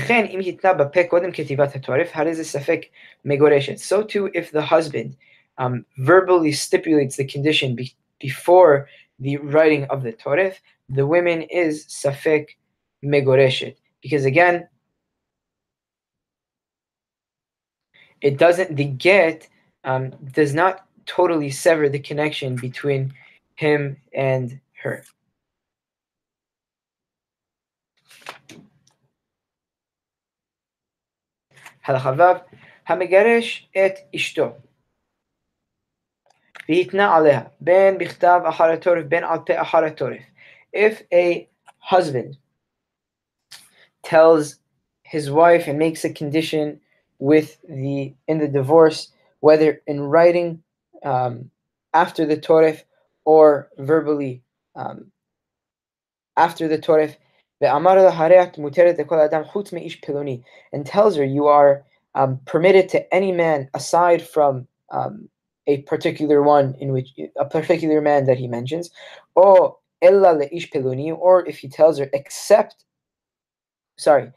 too 4.02 4.30
if 4.34 4.52
the 4.52 4.62
husband 4.62 5.16
um, 5.58 5.84
verbally 5.98 6.52
stipulates 6.52 7.16
the 7.16 7.24
condition 7.24 7.74
before 8.22 8.88
the 9.18 9.36
writing 9.36 9.84
of 9.90 10.02
the 10.02 10.12
torif, 10.12 10.54
the 10.88 11.06
women 11.06 11.42
is 11.42 11.84
safik 11.86 12.46
megoreshit 13.04 13.76
Because 14.00 14.24
again, 14.24 14.68
it 18.20 18.38
doesn't, 18.38 18.76
the 18.76 18.84
get 18.84 19.48
um, 19.84 20.10
does 20.32 20.54
not 20.54 20.86
totally 21.06 21.50
sever 21.50 21.88
the 21.88 21.98
connection 21.98 22.54
between 22.56 23.12
him 23.56 23.96
and 24.14 24.60
her. 24.82 25.04
Halachavav 31.84 32.44
Hamegaresh 32.88 33.62
et 33.74 34.08
Ishto. 34.14 34.54
Vitna 36.72 37.06
aleha. 37.16 37.50
Ben 37.60 37.98
bichtav 37.98 38.50
aharatorif. 38.50 39.06
Ben 39.10 39.24
alpe 39.24 39.54
aharatorif. 39.54 40.22
If 40.72 41.02
a 41.12 41.46
husband 41.78 42.38
tells 44.02 44.58
his 45.02 45.30
wife 45.30 45.68
and 45.68 45.78
makes 45.78 46.02
a 46.06 46.12
condition 46.12 46.80
with 47.18 47.58
the 47.68 48.14
in 48.26 48.38
the 48.38 48.48
divorce, 48.48 49.08
whether 49.40 49.82
in 49.86 50.00
writing 50.00 50.62
um, 51.04 51.50
after 51.92 52.24
the 52.24 52.38
torif 52.38 52.84
or 53.26 53.68
verbally 53.76 54.42
um, 54.74 55.12
after 56.38 56.68
the 56.68 56.78
torif, 56.78 57.16
and 60.72 60.86
tells 60.86 61.16
her 61.16 61.24
you 61.24 61.46
are 61.46 61.84
um, 62.14 62.40
permitted 62.46 62.88
to 62.88 63.14
any 63.14 63.30
man 63.30 63.68
aside 63.74 64.22
from 64.26 64.66
um, 64.90 65.28
a 65.66 65.82
particular 65.82 66.42
one 66.42 66.74
in 66.80 66.92
which 66.92 67.14
a 67.36 67.44
particular 67.44 68.00
man 68.00 68.26
that 68.26 68.38
he 68.38 68.48
mentions, 68.48 68.90
or 69.34 69.76
ella 70.00 70.32
leish 70.32 70.70
peluni, 70.70 71.16
or 71.16 71.46
if 71.48 71.58
he 71.58 71.68
tells 71.68 71.98
her 71.98 72.08
except, 72.12 72.84
sorry, 73.96 74.32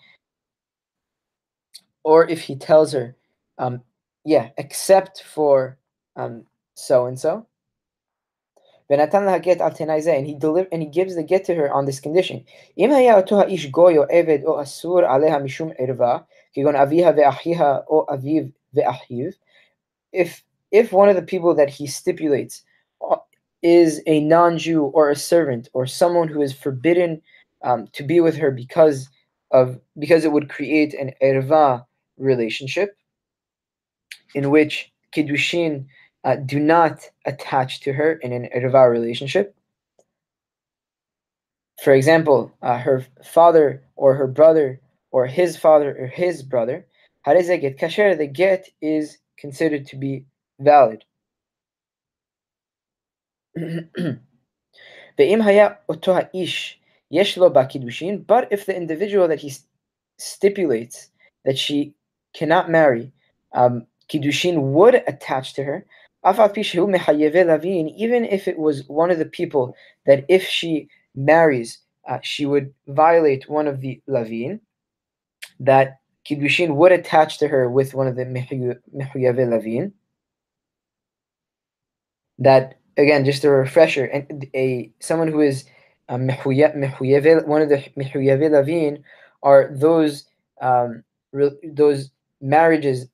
or 2.04 2.28
if 2.30 2.42
he 2.42 2.56
tells 2.56 2.94
her, 2.94 3.16
um, 3.58 3.82
yeah, 4.24 4.50
except 4.58 5.24
for 5.24 5.78
um, 6.16 6.46
so 6.76 7.06
and 7.08 7.20
so. 7.20 7.48
And 8.88 9.02
he 9.02 10.36
deliver 10.36 10.68
and 10.72 10.82
he 10.84 10.88
gives 10.88 11.16
the 11.16 11.24
get 11.24 11.44
to 11.46 11.56
her 11.56 11.74
on 11.74 11.86
this 11.86 12.00
condition. 12.00 12.46
If 20.12 20.44
if 20.76 20.92
one 20.92 21.08
of 21.08 21.16
the 21.16 21.22
people 21.22 21.56
that 21.56 21.70
he 21.70 21.88
stipulates 21.88 22.62
uh, 23.10 23.16
is 23.62 24.02
a 24.08 24.20
non-Jew 24.20 24.84
or 24.84 25.10
a 25.10 25.16
servant 25.16 25.70
or 25.72 25.88
someone 25.88 26.28
who 26.28 26.42
is 26.42 26.52
forbidden 26.52 27.22
um, 27.64 27.88
to 27.94 28.04
be 28.04 28.20
with 28.20 28.36
her 28.36 28.52
because 28.52 29.08
of 29.52 29.80
because 29.98 30.26
it 30.26 30.34
would 30.34 30.50
create 30.50 30.94
an 30.94 31.12
erva 31.24 31.86
relationship 32.18 32.98
in 34.34 34.50
which 34.50 34.92
kiddushin 35.14 35.86
uh, 36.26 36.36
do 36.36 36.60
not 36.60 37.10
attach 37.26 37.80
to 37.80 37.94
her 37.94 38.14
in 38.16 38.34
an 38.34 38.50
erva 38.54 38.92
relationship. 38.92 39.56
For 41.82 41.94
example, 41.94 42.52
uh, 42.62 42.80
her 42.80 43.06
father 43.24 43.82
or 43.96 44.14
her 44.16 44.28
brother 44.28 44.82
or 45.12 45.26
his 45.26 45.56
father 45.56 45.96
or 45.98 46.08
his 46.08 46.44
brother, 46.44 46.86
How 47.22 47.34
does 47.34 47.48
that 47.48 47.62
get 47.62 47.80
kasher, 47.80 48.18
the 48.18 48.28
get 48.28 48.68
is 48.82 49.18
considered 49.38 49.86
to 49.88 49.96
be 49.96 50.26
valid. 50.60 51.04
but 58.28 58.48
if 58.52 58.66
the 58.66 58.76
individual 58.76 59.28
that 59.28 59.40
he 59.40 59.54
stipulates 60.18 61.10
that 61.46 61.58
she 61.58 61.94
cannot 62.34 62.70
marry, 62.70 63.12
um, 63.54 63.86
kiddushin 64.10 64.74
would 64.74 64.96
attach 65.08 65.54
to 65.54 65.64
her, 65.64 65.86
even 66.26 68.26
if 68.26 68.48
it 68.48 68.58
was 68.58 68.88
one 68.88 69.12
of 69.12 69.20
the 69.20 69.26
people 69.26 69.76
that 70.06 70.26
if 70.28 70.44
she 70.44 70.90
marries, 71.16 71.80
uh, 72.10 72.20
she 72.22 72.46
would 72.46 72.74
violate 72.88 73.50
one 73.50 73.68
of 73.68 73.82
the 73.82 74.02
lavin, 74.08 74.60
that 75.60 76.00
kiddushin 76.28 76.76
would 76.76 76.92
attach 76.92 77.38
to 77.38 77.48
her 77.48 77.70
with 77.70 77.94
one 77.94 78.08
of 78.08 78.16
the 78.16 78.26
mehuyave 78.26 79.50
lavin 79.50 79.94
that 82.40 82.80
again, 82.98 83.26
just 83.26 83.44
a 83.44 83.50
refresher, 83.50 84.06
and 84.06 84.48
a 84.56 84.92
someone 85.00 85.28
who 85.28 85.42
is 85.42 85.66
um, 86.10 86.28
one 86.28 86.38
of 86.38 87.70
the 87.70 87.84
mehuyave 87.98 88.52
lavin 88.52 89.04
are 89.44 89.70
those 89.74 90.26
um, 90.62 91.04
re, 91.32 91.52
those 91.64 92.12
marriages 92.42 93.08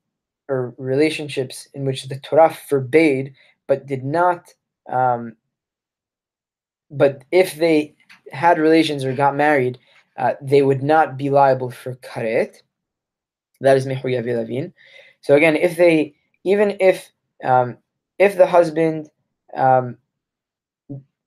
or 0.49 0.73
relationships 0.77 1.67
in 1.73 1.86
which 1.86 2.07
the 2.07 2.19
Torah 2.19 2.49
forbade, 2.49 3.34
but 3.67 3.86
did 3.86 4.03
not. 4.03 4.53
Um, 4.89 5.36
but 6.89 7.23
if 7.31 7.55
they 7.55 7.95
had 8.34 8.60
relations 8.60 9.05
or 9.05 9.13
got 9.13 9.36
married, 9.36 9.79
uh, 10.17 10.34
they 10.41 10.62
would 10.62 10.84
not 10.84 11.17
be 11.17 11.29
liable 11.29 11.71
for 11.71 11.95
karet. 11.95 12.57
That 13.62 13.77
is 13.77 13.86
mehuyave 13.86 14.36
lavin. 14.36 14.73
So 15.21 15.36
again, 15.36 15.55
if 15.55 15.77
they 15.77 16.15
even 16.43 16.75
if 16.79 17.12
um, 17.43 17.77
if 18.21 18.38
the 18.38 18.45
husband 18.45 19.10
um, 19.55 19.97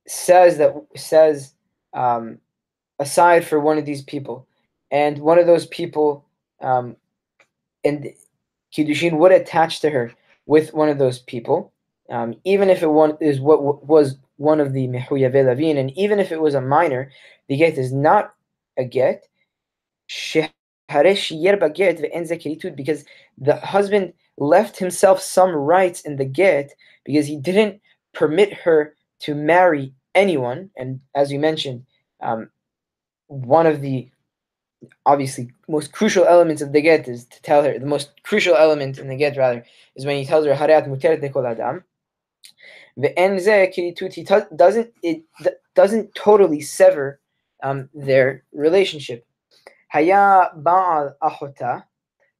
says 0.06 0.58
that 0.58 0.72
says 0.94 1.54
um, 1.92 2.38
aside 3.00 3.44
for 3.44 3.58
one 3.58 3.78
of 3.78 3.84
these 3.84 4.02
people, 4.02 4.46
and 4.92 5.18
one 5.18 5.40
of 5.40 5.46
those 5.46 5.66
people 5.66 6.24
um, 6.60 6.94
and 7.84 8.12
kiddushin 8.72 9.18
would 9.18 9.32
attach 9.32 9.80
to 9.80 9.90
her 9.90 10.12
with 10.46 10.72
one 10.72 10.88
of 10.88 10.98
those 10.98 11.18
people, 11.18 11.72
um, 12.10 12.36
even 12.44 12.70
if 12.70 12.80
it 12.80 12.86
one 12.86 13.16
is 13.20 13.40
what 13.40 13.84
was 13.84 14.16
one 14.36 14.60
of 14.60 14.72
the 14.72 14.86
mehuyave 14.86 15.44
lavin, 15.46 15.76
and 15.76 15.90
even 15.98 16.20
if 16.20 16.30
it 16.30 16.40
was 16.40 16.54
a 16.54 16.60
minor, 16.60 17.10
the 17.48 17.56
get 17.56 17.76
is 17.76 17.92
not 17.92 18.34
a 18.78 18.84
get. 18.84 19.26
Because 22.76 23.04
the 23.38 23.56
husband 23.64 24.12
left 24.38 24.78
himself 24.78 25.20
some 25.20 25.50
rights 25.50 26.00
in 26.02 26.16
the 26.16 26.24
get 26.24 26.72
because 27.04 27.26
he 27.26 27.36
didn't 27.36 27.80
permit 28.12 28.52
her 28.52 28.94
to 29.20 29.34
marry 29.34 29.92
anyone. 30.14 30.70
And 30.76 31.00
as 31.14 31.30
you 31.32 31.38
mentioned, 31.38 31.84
um, 32.20 32.50
one 33.28 33.66
of 33.66 33.80
the 33.80 34.08
obviously 35.06 35.50
most 35.68 35.92
crucial 35.92 36.24
elements 36.26 36.62
of 36.62 36.72
the 36.72 36.80
get 36.80 37.08
is 37.08 37.24
to 37.26 37.40
tell 37.42 37.62
her 37.62 37.78
the 37.78 37.86
most 37.86 38.10
crucial 38.22 38.56
element 38.56 38.98
in 38.98 39.08
the 39.08 39.16
get 39.16 39.36
rather 39.36 39.64
is 39.96 40.04
when 40.04 40.16
he 40.16 40.26
tells 40.26 40.44
her 40.46 40.54
harat 40.54 40.86
muteret 40.86 41.22
nikol 41.22 41.50
adam. 41.50 41.84
He 42.96 44.22
doesn't 44.56 44.92
it 45.02 45.22
doesn't 45.74 46.14
totally 46.14 46.60
sever 46.60 47.20
um, 47.62 47.88
their 47.94 48.44
relationship. 48.52 49.26
Haya 49.88 50.50
ba'al 50.56 51.14
ahota 51.22 51.84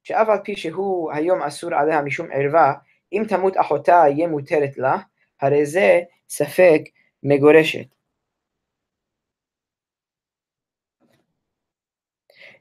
שאף 0.05 0.29
על 0.29 0.37
פי 0.43 0.55
שהוא 0.55 1.11
היום 1.11 1.41
אסור 1.41 1.73
עליה 1.73 2.01
משום 2.01 2.27
ערווה, 2.33 2.73
אם 3.13 3.23
תמות 3.29 3.53
אחותה 3.57 4.03
יהיה 4.09 4.27
מותרת 4.27 4.77
לה, 4.77 4.97
הרי 5.41 5.65
זה 5.65 6.01
ספק 6.29 6.81
מגורשת. 7.23 7.95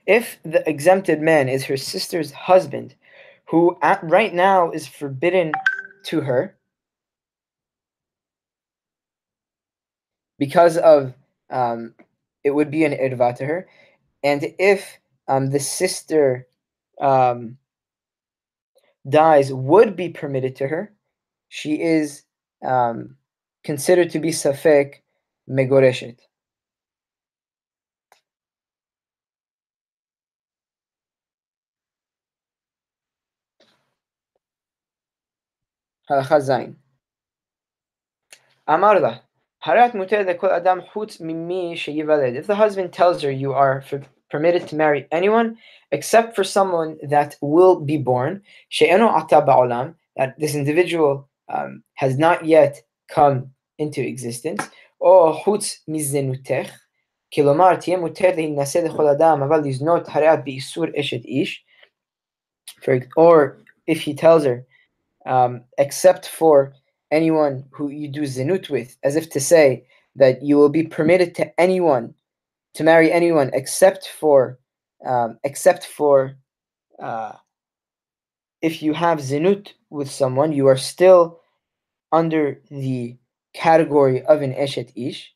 If 0.06 0.38
the 0.44 0.62
exempted 0.68 1.20
man 1.20 1.48
is 1.48 1.64
her 1.64 1.76
sister's 1.76 2.30
husband, 2.32 2.94
who 3.50 3.76
at 3.82 4.00
right 4.02 4.34
now 4.34 4.70
is 4.70 4.86
forbidden 4.86 5.52
to 6.08 6.20
her 6.20 6.56
because 10.38 10.76
of 10.76 11.14
um, 11.50 11.94
it 12.42 12.52
would 12.56 12.70
be 12.70 12.84
an 12.84 12.92
erva 12.92 13.34
to 13.36 13.44
her, 13.46 13.66
and 14.22 14.40
if 14.58 14.98
um, 15.28 15.50
the 15.50 15.60
sister 15.60 16.46
um, 16.99 17.57
dies, 19.07 19.53
would 19.53 19.95
be 19.95 20.09
permitted 20.09 20.55
to 20.57 20.67
her, 20.67 20.93
she 21.47 21.81
is 21.81 22.23
um, 22.65 23.15
considered 23.63 24.09
to 24.11 24.19
be 24.19 24.29
safek 24.29 25.01
megoreshet. 25.49 26.19
הלכה 36.09 36.39
ז' 36.39 36.51
אמר 38.69 38.93
לה, 38.93 39.17
הרת 39.63 39.95
מותרת 39.95 40.25
לכל 40.25 40.49
אדם 40.49 40.79
חוץ 40.93 41.21
ממי 41.21 41.77
שיוולד. 41.77 42.35
If 42.35 42.47
the 42.47 42.55
husband 42.55 42.93
tells 42.93 43.21
her 43.21 43.31
you 43.31 43.53
are 43.53 43.81
permitted 44.33 44.67
to 44.67 44.75
marry 44.75 45.07
anyone 45.11 45.57
except 45.91 46.35
for 46.35 46.43
someone 46.43 46.97
that 47.03 47.35
will 47.41 47.79
be 47.79 47.97
born, 47.97 48.39
שאינו 48.69 49.17
עתה 49.17 49.39
בעולם, 49.41 49.93
that 50.19 50.37
this 50.37 50.55
individual 50.55 51.27
um, 51.49 51.83
has 51.95 52.17
not 52.17 52.45
yet 52.45 52.81
come 53.07 53.51
into 53.79 54.01
existence, 54.01 54.63
או 55.01 55.33
חוץ 55.33 55.83
מזנותך, 55.87 56.79
כלומר 57.33 57.75
תהיה 57.75 57.97
מותרת 57.97 58.35
להינשא 58.35 58.77
לכל 58.77 59.07
אדם, 59.07 59.41
אבל 59.43 59.61
לזנות 59.65 60.07
הרי 60.07 60.27
באיסור 60.43 60.85
אשת 60.99 61.25
איש, 61.25 61.65
or 63.17 63.57
if 63.87 64.01
he 64.01 64.13
tells 64.13 64.43
her, 64.43 64.65
um, 65.25 65.61
except 65.77 66.25
for 66.27 66.73
anyone 67.11 67.63
who 67.71 67.89
you 67.89 68.07
do 68.07 68.21
zinut 68.21 68.69
with, 68.69 68.97
as 69.03 69.15
if 69.15 69.29
to 69.29 69.39
say 69.39 69.83
that 70.15 70.43
you 70.43 70.57
will 70.57 70.69
be 70.69 70.83
permitted 70.83 71.33
to 71.35 71.45
anyone 71.59 72.13
to 72.74 72.84
marry 72.84 73.12
anyone 73.12 73.50
except 73.52 74.08
for 74.08 74.58
um, 75.06 75.38
except 75.44 75.84
for 75.86 76.36
uh, 77.00 77.32
if 78.62 78.82
you 78.82 78.94
have 78.94 79.18
zinut 79.18 79.72
with 79.90 80.10
someone, 80.10 80.52
you 80.52 80.66
are 80.68 80.76
still 80.76 81.40
under 82.12 82.62
the 82.70 83.16
category 83.52 84.22
of 84.22 84.40
an 84.42 84.54
eshet 84.54 84.90
ish. 84.96 85.32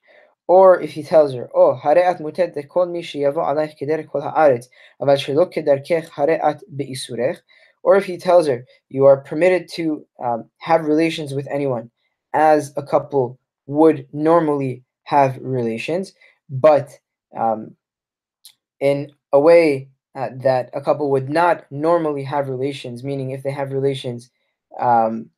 Or 0.46 0.80
if 0.80 0.92
he 0.92 1.02
tells 1.02 1.34
her, 1.34 1.50
Oh, 1.54 1.78
hare'at 1.82 2.20
muted 2.20 2.56
kol 2.70 2.86
mi 2.86 3.02
sheyavo 3.02 3.36
alaych 3.36 3.78
keder 3.78 4.08
kol 4.08 4.22
haaretz, 4.22 4.68
aval 5.02 5.18
shelo 5.18 5.52
kedarkech 5.52 6.08
hare'at 6.08 6.62
be'isurech. 6.74 7.38
Or 7.82 7.96
if 7.96 8.06
he 8.06 8.16
tells 8.16 8.46
her, 8.46 8.64
you 8.88 9.04
are 9.04 9.18
permitted 9.18 9.68
to 9.74 10.06
um, 10.24 10.48
have 10.58 10.86
relations 10.86 11.34
with 11.34 11.46
anyone 11.48 11.90
as 12.32 12.72
a 12.76 12.82
couple 12.82 13.38
would 13.66 14.06
normally 14.12 14.84
have 15.04 15.38
relations, 15.40 16.14
but 16.48 16.98
um, 17.36 17.76
in 18.80 19.12
a 19.32 19.40
way 19.40 19.88
uh, 20.14 20.28
that 20.36 20.70
a 20.72 20.80
couple 20.80 21.10
would 21.10 21.28
not 21.28 21.70
normally 21.70 22.24
have 22.24 22.48
relations, 22.48 23.04
meaning 23.04 23.30
if 23.30 23.42
they 23.42 23.50
have 23.50 23.72
relations, 23.72 24.30
um, 24.78 25.30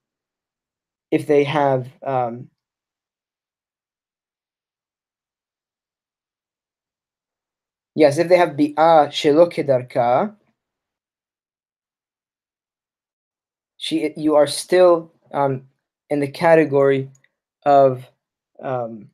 if 1.11 1.27
they 1.27 1.45
have 1.45 1.89
um, 2.05 2.49
yes, 7.95 8.19
if 8.19 8.29
they 8.29 8.37
have 8.37 8.51
bi'ah 8.51 9.09
shelo 9.09 9.53
kedarka, 9.53 10.35
she 13.77 14.13
you 14.17 14.35
are 14.37 14.47
still 14.47 15.13
um, 15.33 15.63
in 16.11 16.21
the 16.21 16.29
category 16.29 17.11
of 17.65 18.07
um, 18.63 19.11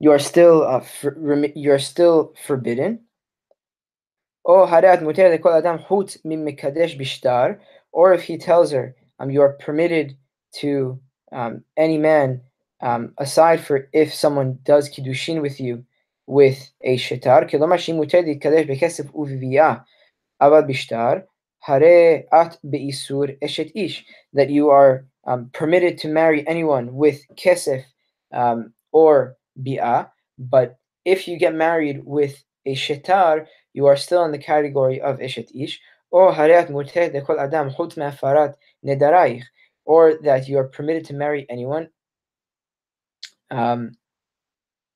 you 0.00 0.12
are 0.12 0.18
still 0.18 0.62
uh, 0.62 0.80
for, 0.80 1.16
you 1.54 1.72
are 1.72 1.78
still 1.78 2.32
forbidden. 2.46 3.00
Or 4.44 4.66
if 8.12 8.22
he 8.22 8.38
tells 8.38 8.72
her, 8.72 8.94
um, 9.18 9.30
you 9.30 9.42
are 9.42 9.52
permitted 9.54 10.16
to 10.52 11.00
um, 11.32 11.64
any 11.76 11.98
man, 11.98 12.40
um, 12.80 13.12
aside 13.18 13.60
for 13.60 13.88
if 13.92 14.14
someone 14.14 14.58
does 14.62 14.88
kiddushin 14.88 15.42
with 15.42 15.60
you 15.60 15.84
with 16.26 16.70
a 16.82 16.96
shitar, 16.96 17.44
that 24.32 24.50
you 24.50 24.70
are 24.70 25.04
um, 25.26 25.50
permitted 25.52 25.98
to 25.98 26.08
marry 26.08 26.46
anyone 26.46 26.94
with 26.94 27.20
kesef 27.36 27.82
um, 28.32 28.72
or 28.92 29.36
bi'ah, 29.62 30.10
but 30.38 30.78
if 31.04 31.28
you 31.28 31.38
get 31.38 31.54
married 31.54 32.02
with 32.04 32.42
a 32.66 32.74
shetar, 32.74 33.46
you 33.72 33.86
are 33.86 33.96
still 33.96 34.24
in 34.24 34.32
the 34.32 34.38
category 34.38 35.00
of 35.00 35.18
ishet 35.18 35.50
ish, 35.54 35.80
or 36.10 36.32
harayat 36.32 36.70
muteh 36.70 37.12
dekol 37.14 37.38
adam 37.38 37.72
chut 37.74 37.96
me'afarat 37.96 38.54
nedaraich, 38.84 39.44
or 39.84 40.18
that 40.22 40.48
you 40.48 40.58
are 40.58 40.68
permitted 40.68 41.04
to 41.06 41.14
marry 41.14 41.46
anyone 41.48 41.88
um, 43.50 43.92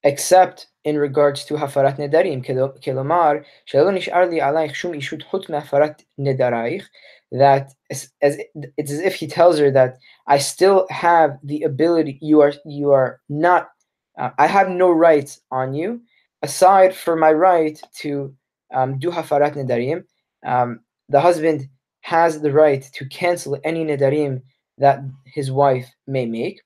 except 0.04 0.66
in 0.84 0.98
regards 0.98 1.44
to 1.44 1.54
hafarat 1.54 1.98
nedarim, 1.98 2.44
kelomar, 2.44 3.44
shelo 3.70 3.92
nish'ar 3.92 4.30
li 4.30 4.40
alayich 4.40 4.74
shum 4.74 4.92
ishut 4.92 5.22
chut 5.30 5.48
me'afarat 5.48 6.02
nedaraich, 6.18 6.82
that 7.30 7.72
as, 7.90 8.10
as 8.20 8.38
it's 8.76 8.92
as 8.92 9.00
if 9.00 9.14
he 9.14 9.26
tells 9.26 9.58
her 9.58 9.70
that 9.70 9.96
I 10.26 10.38
still 10.38 10.86
have 10.90 11.38
the 11.42 11.62
ability. 11.62 12.18
You 12.20 12.42
are 12.42 12.52
you 12.66 12.90
are 12.90 13.20
not 13.28 13.70
uh, 14.18 14.30
I 14.38 14.46
have 14.46 14.68
no 14.68 14.90
rights 14.90 15.40
on 15.50 15.74
you 15.74 16.02
aside 16.42 16.94
for 16.94 17.16
my 17.16 17.32
right 17.32 17.80
to 18.00 18.34
um, 18.74 18.98
do 18.98 19.10
hafarat 19.10 19.54
nedarim. 19.54 20.04
Um, 20.44 20.80
the 21.08 21.20
husband 21.20 21.68
has 22.00 22.40
the 22.40 22.52
right 22.52 22.82
to 22.94 23.08
cancel 23.08 23.58
any 23.64 23.84
nedarim 23.84 24.42
that 24.78 25.00
his 25.24 25.50
wife 25.50 25.88
may 26.06 26.26
make. 26.26 26.60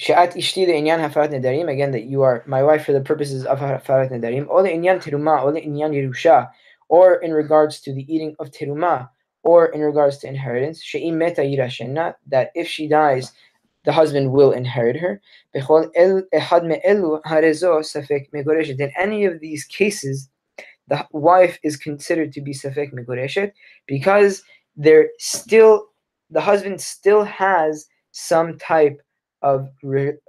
Sha'at 0.00 0.34
ishti 0.34 0.66
inyan 0.68 1.00
hafarat 1.00 1.30
nedarim, 1.30 1.70
again, 1.70 1.90
that 1.92 2.04
you 2.04 2.22
are 2.22 2.44
my 2.46 2.62
wife 2.62 2.84
for 2.84 2.92
the 2.92 3.00
purposes 3.00 3.44
of 3.44 3.58
hafarat 3.58 4.12
nedarim, 4.12 4.46
or 4.48 4.62
inyan 4.62 5.02
teruma, 5.02 5.42
or 5.42 5.52
inyan 5.52 5.92
yerusha, 5.92 6.48
or 6.88 7.16
in 7.16 7.32
regards 7.32 7.80
to 7.80 7.92
the 7.92 8.06
eating 8.12 8.36
of 8.38 8.50
teruma, 8.50 9.08
or 9.42 9.66
in 9.66 9.80
regards 9.80 10.18
to 10.18 10.28
inheritance, 10.28 10.82
she'im 10.82 11.18
meta 11.18 11.40
yirashenna, 11.40 12.14
that 12.26 12.50
if 12.54 12.68
she 12.68 12.86
dies, 12.86 13.32
the 13.88 13.92
husband 13.94 14.32
will 14.32 14.52
inherit 14.52 14.96
her. 14.96 15.18
In 15.54 15.62
any 18.98 19.24
of 19.24 19.40
these 19.40 19.64
cases, 19.64 20.28
the 20.88 21.06
wife 21.12 21.58
is 21.62 21.78
considered 21.78 22.30
to 22.34 22.42
be 22.42 22.52
safek 22.52 22.92
megoreshet 22.92 23.52
because 23.86 24.42
there 24.76 25.08
still 25.18 25.86
the 26.28 26.42
husband 26.42 26.82
still 26.82 27.24
has 27.24 27.86
some 28.12 28.58
type 28.58 29.00
of 29.40 29.70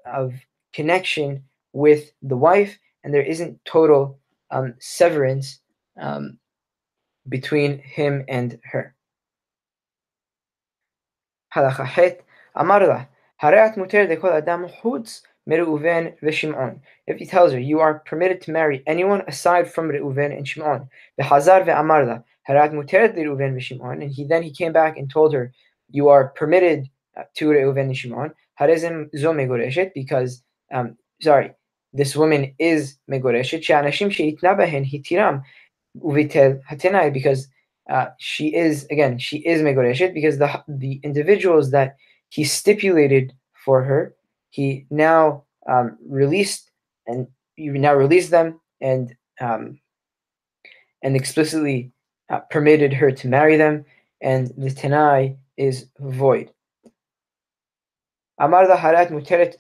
of 0.06 0.34
connection 0.72 1.44
with 1.74 2.14
the 2.22 2.38
wife, 2.38 2.80
and 3.04 3.14
there 3.14 3.30
isn't 3.34 3.60
total 3.66 4.18
um, 4.52 4.74
severance 4.80 5.60
um, 6.00 6.40
between 7.28 7.80
him 7.80 8.24
and 8.30 8.58
her. 8.64 8.96
Halacha 11.54 12.16
Amarla. 12.56 13.06
If 13.42 13.48
he 17.18 17.26
tells 17.26 17.54
her, 17.54 17.60
you 17.60 17.80
are 17.80 18.00
permitted 18.00 18.42
to 18.42 18.52
marry 18.52 18.84
anyone 18.86 19.24
aside 19.28 19.72
from 19.72 19.90
Reuven 19.90 20.36
and 20.36 20.46
Shimon. 20.46 20.90
And 24.02 24.12
he 24.12 24.26
then 24.26 24.44
he 24.44 24.52
came 24.52 24.74
back 24.74 24.98
and 24.98 25.10
told 25.10 25.34
her, 25.34 25.54
you 25.90 26.10
are 26.10 26.28
permitted 26.30 26.90
uh, 27.18 27.24
to 27.36 27.48
Reuven 27.48 27.86
and 27.86 27.96
Shimon. 27.96 28.34
Because, 29.96 30.44
um, 30.74 30.98
sorry, 31.22 31.52
this 31.94 32.16
woman 32.18 32.54
is 32.60 32.98
megoreshet. 33.10 33.54
Because 37.14 37.48
uh, 37.90 38.08
she 38.18 38.54
is, 38.54 38.86
again, 38.92 39.18
she 39.18 39.38
is 39.38 39.62
megoreshet 39.62 40.14
because 40.14 40.38
the, 40.40 40.64
the 40.68 41.00
individuals 41.04 41.72
that 41.72 41.96
he 42.30 42.44
stipulated 42.44 43.34
for 43.66 43.84
her. 43.84 44.16
He 44.50 44.86
now 44.90 45.44
um, 45.68 45.98
released 46.08 46.72
and 47.06 47.28
you 47.56 47.74
now 47.74 47.94
released 47.94 48.32
them 48.32 48.60
and 48.82 49.16
um, 49.42 49.80
and 51.04 51.16
explicitly 51.16 51.92
uh, 52.30 52.40
permitted 52.52 52.94
her 52.94 53.12
to 53.12 53.28
marry 53.28 53.58
them, 53.58 53.86
and 54.22 54.52
the 54.58 54.72
Tanai 54.72 55.38
is 55.58 55.88
void. 56.00 56.52
Amar 58.38 58.68
muteret. 58.68 59.56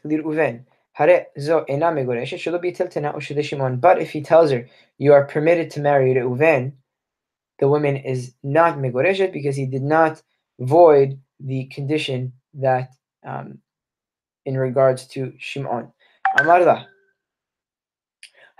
But 3.81 4.01
if 4.01 4.09
he 4.11 4.21
tells 4.21 4.51
her, 4.51 4.67
you 4.97 5.13
are 5.13 5.25
permitted 5.25 5.71
to 5.71 5.79
marry 5.79 6.13
Reuven, 6.13 6.73
the 7.59 7.67
woman 7.67 7.97
is 7.97 8.33
not 8.43 8.77
megoreshet 8.77 9.31
because 9.33 9.55
he 9.55 9.65
did 9.65 9.83
not 9.83 10.21
void 10.59 11.19
the 11.39 11.65
condition 11.65 12.33
that 12.54 12.88
um, 13.26 13.58
in 14.44 14.56
regards 14.58 15.06
to 15.08 15.32
Shimon. 15.38 15.92
Amar 16.38 16.64
la, 16.64 16.84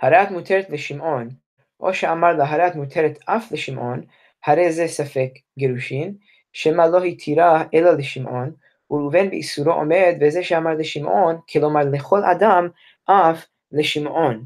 harat 0.01 0.29
muteret 0.31 0.69
l'Shimon, 0.69 1.35
או 1.79 1.93
שאמר 1.93 2.33
לה 2.33 2.45
הרת 2.45 2.75
מותרת 2.75 3.19
אף 3.25 3.51
לשמעון, 3.51 4.01
הרי 4.45 4.71
זה 4.71 4.87
ספק 4.87 5.29
גירושין, 5.59 6.17
שמא 6.53 6.81
לא 6.81 7.03
התירה 7.03 7.63
אלא 7.73 7.91
לשמעון, 7.91 8.55
וראובן 8.91 9.29
באיסורו 9.29 9.71
עומד 9.71 10.15
בזה 10.19 10.43
שאמר 10.43 10.73
לשמעון, 10.77 11.39
כלומר 11.49 11.81
לכל 11.91 12.23
אדם 12.23 12.69
אף 13.05 13.45
לשמעון. 13.71 14.43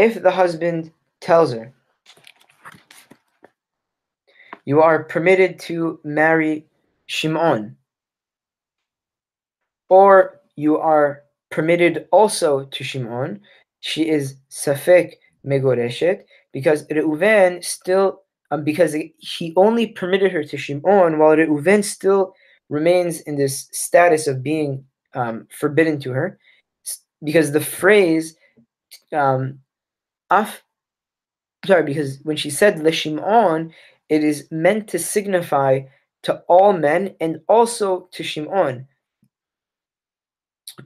If 0.00 0.14
the 0.22 0.30
husband 0.30 0.92
tells 1.20 1.52
her, 1.52 1.72
you 4.64 4.80
are 4.80 5.04
permitted 5.04 5.58
to 5.68 6.00
marry 6.04 6.64
Shimon. 7.07 7.75
Or 9.89 10.41
you 10.55 10.77
are 10.77 11.23
permitted 11.51 12.07
also 12.11 12.65
to 12.65 12.83
Shimon. 12.83 13.39
She 13.81 14.09
is 14.09 14.35
Safek 14.49 15.13
Megoreshet 15.45 16.23
because 16.51 16.87
Reuven 16.87 17.63
still, 17.63 18.21
um, 18.51 18.63
because 18.63 18.95
he 19.17 19.53
only 19.55 19.87
permitted 19.87 20.31
her 20.31 20.43
to 20.43 20.57
Shimon 20.57 21.19
while 21.19 21.35
Reuven 21.35 21.83
still 21.83 22.33
remains 22.69 23.21
in 23.21 23.35
this 23.35 23.67
status 23.71 24.27
of 24.27 24.41
being 24.41 24.83
um, 25.13 25.47
forbidden 25.51 25.99
to 25.99 26.11
her. 26.11 26.39
Because 27.23 27.51
the 27.51 27.61
phrase, 27.61 28.35
um, 29.13 29.59
af, 30.29 30.63
sorry, 31.65 31.83
because 31.83 32.19
when 32.23 32.37
she 32.37 32.49
said 32.49 32.77
Leshimon, 32.77 33.71
it 34.09 34.23
is 34.23 34.47
meant 34.51 34.87
to 34.89 34.99
signify 34.99 35.81
to 36.25 36.43
all 36.47 36.73
men 36.73 37.15
and 37.21 37.39
also 37.47 38.09
to 38.11 38.23
Shimon. 38.23 38.87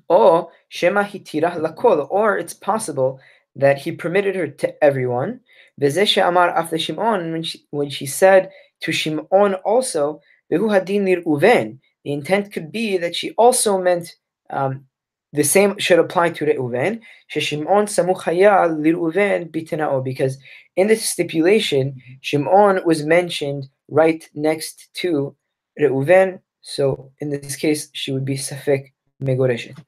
Or 0.10 0.52
Shema 0.67 1.04
hitirah 1.04 1.56
lakol, 1.56 2.08
or 2.12 2.38
it's 2.38 2.54
possible 2.54 3.19
that 3.56 3.78
he 3.80 3.93
permitted 3.93 4.36
her 4.36 4.47
to 4.47 4.84
everyone. 4.84 5.39
Vezesha 5.82 6.28
amar 6.28 6.49
after 6.49 6.78
Shimon, 6.78 7.32
when 7.32 7.43
she, 7.43 7.65
when 7.71 7.89
she 7.89 8.06
said 8.06 8.52
to 8.82 8.91
Shimon 8.91 9.54
also, 9.63 10.21
hadin 10.52 11.06
lir 11.06 11.23
uven. 11.23 11.80
The 12.04 12.12
intent 12.12 12.52
could 12.52 12.69
be 12.71 12.97
that 12.97 13.15
she 13.15 13.32
also 13.32 13.82
meant 13.82 14.15
um, 14.49 14.86
the 15.32 15.43
same 15.43 15.78
should 15.78 15.99
apply 15.99 16.32
to 16.32 16.45
Reuven. 16.45 16.99
Shimon 17.30 17.86
samuchaya 17.86 18.67
uven 18.69 19.52
bitinao, 19.52 20.04
because 20.04 20.38
in 20.75 20.88
this 20.88 21.08
stipulation, 21.08 22.02
Shimon 22.19 22.82
was 22.86 23.06
mentioned 23.06 23.69
right 23.88 24.28
next 24.34 24.88
to 24.94 25.37
Reuven. 25.80 26.40
So 26.60 27.12
in 27.20 27.30
this 27.30 27.56
case, 27.56 27.88
she 27.92 28.12
would 28.12 28.24
be 28.24 28.37
safek 28.37 28.92
megoreshet. 29.22 29.78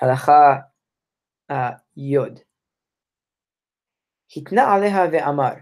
Halacha 0.00 0.64
uh, 1.48 1.72
yod. 1.94 2.40
התנה 4.36 4.74
עליה 4.74 5.06
ואמר, 5.12 5.52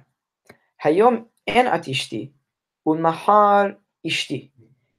היום 0.84 1.24
אין 1.46 1.66
את 1.66 1.88
אשתי, 1.88 2.32
ולמחר 2.86 3.66
אשתי. 4.06 4.50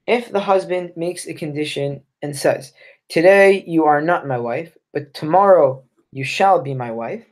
If 0.07 0.31
the 0.31 0.39
husband 0.39 0.91
makes 0.95 1.27
a 1.27 1.33
condition 1.33 2.01
and 2.21 2.35
says, 2.35 2.73
Today 3.09 3.63
you 3.67 3.85
are 3.85 4.01
not 4.01 4.27
my 4.27 4.37
wife, 4.37 4.77
but 4.93 5.13
tomorrow 5.13 5.83
you 6.11 6.23
shall 6.23 6.61
be 6.61 6.73
my 6.73 6.91
wife, 6.91 7.25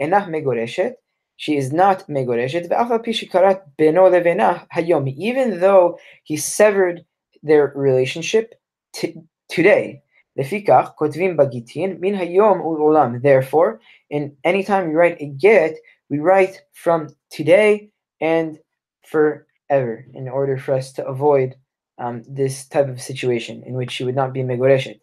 enah 0.00 0.28
megoreshet, 0.28 0.94
she 1.39 1.55
is 1.55 1.71
not 1.71 2.05
megoreshet 2.09 2.67
ve'afapishikarat 2.69 3.61
beno 3.77 4.11
levena 4.11 4.67
hayomi. 4.75 5.15
Even 5.17 5.61
though 5.61 5.97
he 6.25 6.35
severed 6.35 7.05
their 7.41 7.71
relationship 7.75 8.55
t- 8.93 9.15
today. 9.47 10.01
Lefikach 10.37 10.95
kotvim 10.97 11.37
bagitin 11.37 11.97
min 12.01 12.13
hayom 12.13 12.61
ulam. 12.61 13.21
Therefore, 13.21 13.79
in 14.09 14.35
any 14.43 14.65
time 14.65 14.89
we 14.89 14.95
write 14.95 15.15
a 15.21 15.27
get, 15.27 15.77
we 16.09 16.19
write 16.19 16.61
from 16.73 17.07
today 17.29 17.89
and 18.19 18.59
forever 19.05 20.05
in 20.13 20.27
order 20.27 20.57
for 20.57 20.73
us 20.73 20.91
to 20.91 21.07
avoid 21.07 21.55
um, 21.99 22.21
this 22.27 22.67
type 22.67 22.89
of 22.89 23.01
situation 23.01 23.63
in 23.65 23.75
which 23.75 23.91
she 23.91 24.03
would 24.03 24.15
not 24.15 24.33
be 24.33 24.41
megoreshet. 24.41 24.99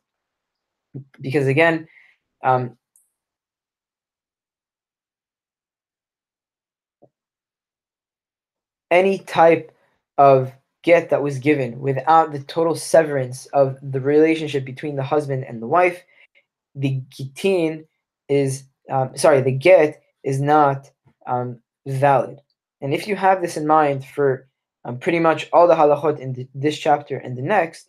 Because 1.18 1.46
again, 1.46 1.88
um, 2.44 2.76
any 8.90 9.18
type 9.18 9.72
of 10.18 10.52
get 10.82 11.10
that 11.10 11.22
was 11.22 11.38
given 11.38 11.80
without 11.80 12.32
the 12.32 12.38
total 12.40 12.74
severance 12.74 13.46
of 13.46 13.76
the 13.82 14.00
relationship 14.00 14.64
between 14.64 14.96
the 14.96 15.02
husband 15.02 15.44
and 15.44 15.60
the 15.60 15.66
wife, 15.66 16.02
the 16.74 17.00
gitin 17.10 17.86
is 18.28 18.64
um, 18.90 19.16
sorry, 19.16 19.40
the 19.40 19.52
get 19.52 20.02
is 20.22 20.40
not 20.40 20.90
um, 21.26 21.60
valid. 21.86 22.40
And 22.80 22.94
if 22.94 23.08
you 23.08 23.16
have 23.16 23.40
this 23.40 23.56
in 23.56 23.66
mind 23.66 24.04
for 24.04 24.48
um, 24.84 24.98
pretty 24.98 25.18
much 25.18 25.48
all 25.52 25.66
the 25.66 25.74
halachot 25.74 26.18
in 26.20 26.32
the, 26.34 26.48
this 26.54 26.78
chapter 26.78 27.16
and 27.16 27.36
the 27.36 27.42
next, 27.42 27.88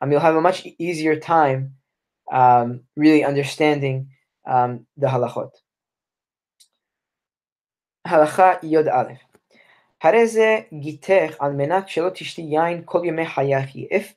um, 0.00 0.10
you'll 0.12 0.20
have 0.20 0.36
a 0.36 0.40
much 0.40 0.66
easier 0.78 1.18
time 1.18 1.74
um, 2.32 2.80
really 2.96 3.24
understanding 3.24 4.08
um, 4.46 4.86
the 4.96 5.06
halachot. 5.06 5.50
Halacha 8.06 8.58
Yod 8.62 8.88
Aleph. 8.88 9.18
If 10.02 10.72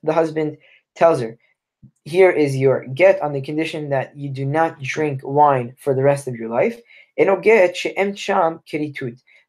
the 0.03 0.13
husband 0.13 0.57
tells 0.95 1.21
her, 1.21 1.37
here 2.03 2.31
is 2.31 2.57
your 2.57 2.85
get 2.87 3.21
on 3.21 3.31
the 3.33 3.41
condition 3.41 3.89
that 3.89 4.17
you 4.17 4.29
do 4.29 4.45
not 4.45 4.81
drink 4.81 5.21
wine 5.23 5.75
for 5.77 5.93
the 5.93 6.01
rest 6.03 6.27
of 6.27 6.35
your 6.35 6.49
life, 6.49 6.81
the 7.17 7.27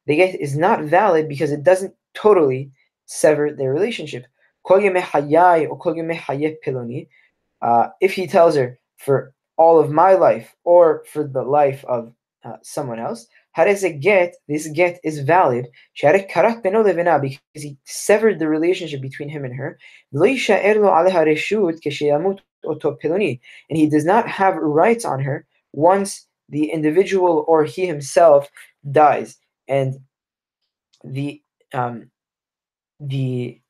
get 0.06 0.40
is 0.40 0.56
not 0.56 0.84
valid 0.84 1.28
because 1.28 1.50
it 1.50 1.64
doesn't 1.64 1.94
totally 2.14 2.70
sever 3.06 3.52
their 3.52 3.72
relationship. 3.72 4.26
Uh, 7.62 7.88
if 8.00 8.12
he 8.12 8.26
tells 8.26 8.56
her 8.56 8.78
for 8.98 9.34
all 9.56 9.80
of 9.80 9.90
my 9.90 10.12
life 10.14 10.54
or 10.64 11.04
for 11.12 11.26
the 11.26 11.42
life 11.42 11.84
of 11.84 12.12
uh, 12.44 12.56
someone 12.62 12.98
else, 12.98 13.26
how 13.52 13.64
does 13.64 13.82
it 13.82 14.00
get? 14.00 14.36
This 14.48 14.68
get 14.68 15.00
is 15.02 15.20
valid 15.20 15.66
because 16.00 17.38
he 17.54 17.76
severed 17.84 18.38
the 18.38 18.48
relationship 18.48 19.00
between 19.00 19.28
him 19.28 19.44
and 19.44 19.54
her. 19.54 19.78
And 20.12 20.24
he 23.78 23.88
does 23.88 24.04
not 24.04 24.28
have 24.28 24.56
rights 24.56 25.04
on 25.04 25.20
her 25.20 25.46
once 25.72 26.26
the 26.48 26.70
individual 26.70 27.44
or 27.48 27.64
he 27.64 27.86
himself 27.86 28.48
dies. 28.90 29.36
And 29.68 29.96
the 31.04 31.42
um, 31.72 32.10
the 32.98 33.60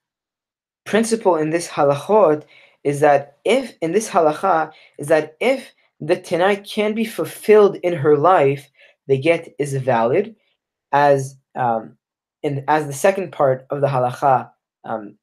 principle 0.84 1.36
in 1.36 1.50
this 1.50 1.68
halachot 1.68 2.44
is 2.84 3.00
that 3.00 3.36
if 3.44 3.76
in 3.80 3.92
this 3.92 4.08
halacha 4.08 4.72
is 4.98 5.08
that 5.08 5.36
if 5.40 5.72
the 6.00 6.16
tenai 6.16 6.56
can 6.68 6.94
be 6.94 7.04
fulfilled 7.04 7.76
in 7.82 7.92
her 7.92 8.16
life, 8.16 8.70
the 9.10 9.18
get 9.18 9.52
is 9.58 9.74
valid, 9.74 10.36
as 10.92 11.36
um, 11.56 11.96
in 12.44 12.64
as 12.68 12.86
the 12.86 12.92
second 12.92 13.32
part 13.32 13.66
of 13.70 13.80
the 13.80 13.88
halacha 13.88 14.48
um, 14.84 15.16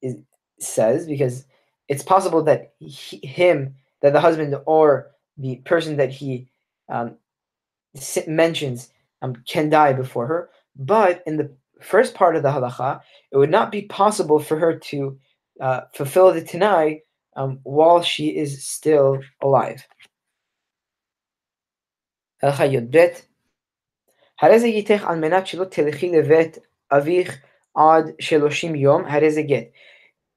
is, 0.00 0.16
says, 0.58 1.06
because 1.06 1.44
it's 1.88 2.02
possible 2.02 2.42
that 2.44 2.72
he, 2.78 3.18
him, 3.18 3.74
that 4.00 4.14
the 4.14 4.20
husband 4.20 4.56
or 4.64 5.10
the 5.36 5.56
person 5.56 5.98
that 5.98 6.10
he 6.10 6.48
um, 6.88 7.16
mentions 8.26 8.88
um, 9.20 9.36
can 9.46 9.68
die 9.68 9.92
before 9.92 10.26
her. 10.26 10.48
But 10.74 11.22
in 11.26 11.36
the 11.36 11.50
first 11.82 12.14
part 12.14 12.34
of 12.34 12.42
the 12.42 12.48
halacha, 12.48 13.02
it 13.30 13.36
would 13.36 13.50
not 13.50 13.70
be 13.70 13.82
possible 13.82 14.38
for 14.38 14.58
her 14.58 14.78
to 14.78 15.18
uh, 15.60 15.82
fulfill 15.92 16.32
the 16.32 16.40
tenai 16.40 17.02
um, 17.36 17.60
while 17.62 18.00
she 18.00 18.28
is 18.28 18.64
still 18.64 19.20
alive. 19.42 19.86
הלכה 22.43 22.65
י"ב 22.65 23.05
הרי 24.41 24.59
זה 24.59 24.67
גיתך 24.67 25.05
על 25.07 25.19
מנת 25.19 25.47
שלא 25.47 25.65
תלכי 25.65 26.09
לבית 26.09 26.57
אביך 26.91 27.41
עד 27.75 28.11
שלושים 28.19 28.75
יום, 28.75 29.05
הרי 29.05 29.31
זה 29.31 29.41
גט. 29.41 29.65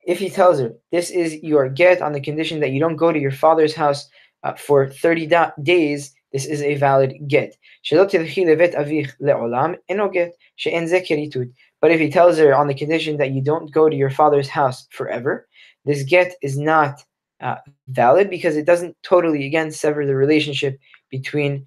If 0.09 0.18
he 0.18 0.31
tells 0.31 0.59
her, 0.59 0.70
this 0.90 1.11
is 1.11 1.42
your 1.42 1.68
get 1.68 2.00
on 2.00 2.12
the 2.12 2.20
condition 2.20 2.61
that 2.61 2.70
you 2.70 2.81
don't 2.81 2.96
go 2.96 3.12
to 3.12 3.18
your 3.18 3.37
father's 3.42 3.74
house 3.74 4.09
uh, 4.42 4.54
for 4.54 4.88
30 4.88 5.26
da- 5.26 5.50
days, 5.62 6.14
this 6.33 6.46
is 6.46 6.62
a 6.62 6.74
valid 6.76 7.12
get. 7.28 7.57
שלא 7.83 8.04
תלכי 8.04 8.44
לבית 8.44 8.74
אביך 8.74 9.16
לעולם, 9.20 9.74
אינו 9.88 10.11
גט, 10.11 10.31
שאין 10.57 10.87
זה 10.87 10.98
כריתות. 11.07 11.48
But 11.83 11.90
if 11.90 12.00
he 12.00 12.11
tells 12.11 12.38
her 12.38 12.54
on 12.54 12.66
the 12.66 12.74
condition 12.74 13.16
that 13.18 13.31
you 13.31 13.42
don't 13.42 13.70
go 13.70 13.88
to 13.88 13.96
your 13.96 14.11
father's 14.11 14.48
house 14.48 14.87
forever, 14.90 15.46
this 15.85 16.02
get 16.02 16.35
is 16.42 16.59
not 16.59 16.94
uh, 17.40 17.57
valid 17.88 18.31
because 18.31 18.57
it 18.57 18.66
doesn't 18.66 18.96
totally, 19.02 19.46
again, 19.46 19.70
sever 19.70 20.04
the 20.07 20.16
relationship 20.16 20.78
between 21.11 21.66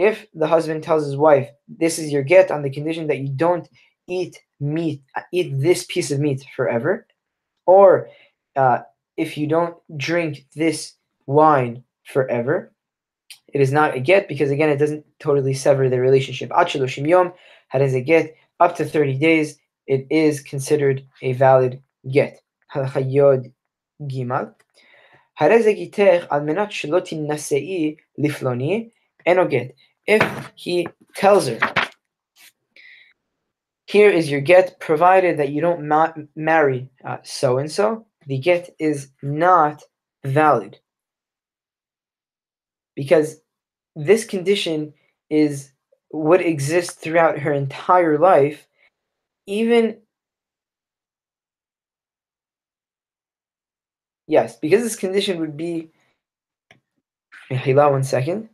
if 0.00 0.26
the 0.32 0.46
husband 0.46 0.82
tells 0.82 1.04
his 1.04 1.16
wife, 1.16 1.50
this 1.68 1.98
is 1.98 2.10
your 2.10 2.22
get 2.22 2.50
on 2.50 2.62
the 2.62 2.70
condition 2.70 3.06
that 3.08 3.18
you 3.18 3.28
don't 3.28 3.68
eat 4.08 4.40
meat, 4.58 5.02
eat 5.30 5.52
this 5.58 5.84
piece 5.84 6.10
of 6.10 6.18
meat 6.18 6.42
forever, 6.56 7.06
or 7.66 8.08
uh, 8.56 8.78
if 9.18 9.36
you 9.36 9.46
don't 9.46 9.76
drink 9.98 10.46
this 10.56 10.94
wine 11.26 11.84
forever, 12.04 12.72
it 13.52 13.60
is 13.60 13.72
not 13.72 13.94
a 13.94 14.00
get 14.00 14.26
because 14.26 14.50
again 14.50 14.70
it 14.70 14.78
doesn't 14.78 15.04
totally 15.18 15.52
sever 15.52 15.90
the 15.90 16.00
relationship. 16.00 16.48
Achiloshim 16.48 17.06
yom 17.06 17.34
has 17.68 17.92
a 17.92 18.00
get 18.00 18.34
up 18.58 18.76
to 18.76 18.86
30 18.86 19.18
days, 19.18 19.58
it 19.86 20.06
is 20.08 20.40
considered 20.40 21.04
a 21.20 21.34
valid 21.34 21.82
get. 22.10 22.40
Halachayod 22.74 23.52
gimal. 24.00 24.54
If 30.10 30.52
he 30.56 30.88
tells 31.14 31.46
her, 31.46 31.60
here 33.86 34.10
is 34.10 34.28
your 34.28 34.40
get, 34.40 34.80
provided 34.80 35.38
that 35.38 35.50
you 35.50 35.60
don't 35.60 35.86
ma- 35.86 36.12
marry 36.34 36.90
so 37.22 37.58
and 37.58 37.70
so, 37.70 38.06
the 38.26 38.36
get 38.36 38.74
is 38.80 39.12
not 39.22 39.84
valid. 40.24 40.80
Because 42.96 43.40
this 43.94 44.24
condition 44.24 44.94
is 45.30 45.70
would 46.12 46.40
exist 46.40 46.98
throughout 46.98 47.38
her 47.38 47.52
entire 47.52 48.18
life, 48.18 48.66
even 49.46 49.96
yes, 54.26 54.56
because 54.56 54.82
this 54.82 54.96
condition 54.96 55.38
would 55.38 55.56
be 55.56 55.92
Hila, 57.48 57.92
one 57.92 58.02
second. 58.02 58.48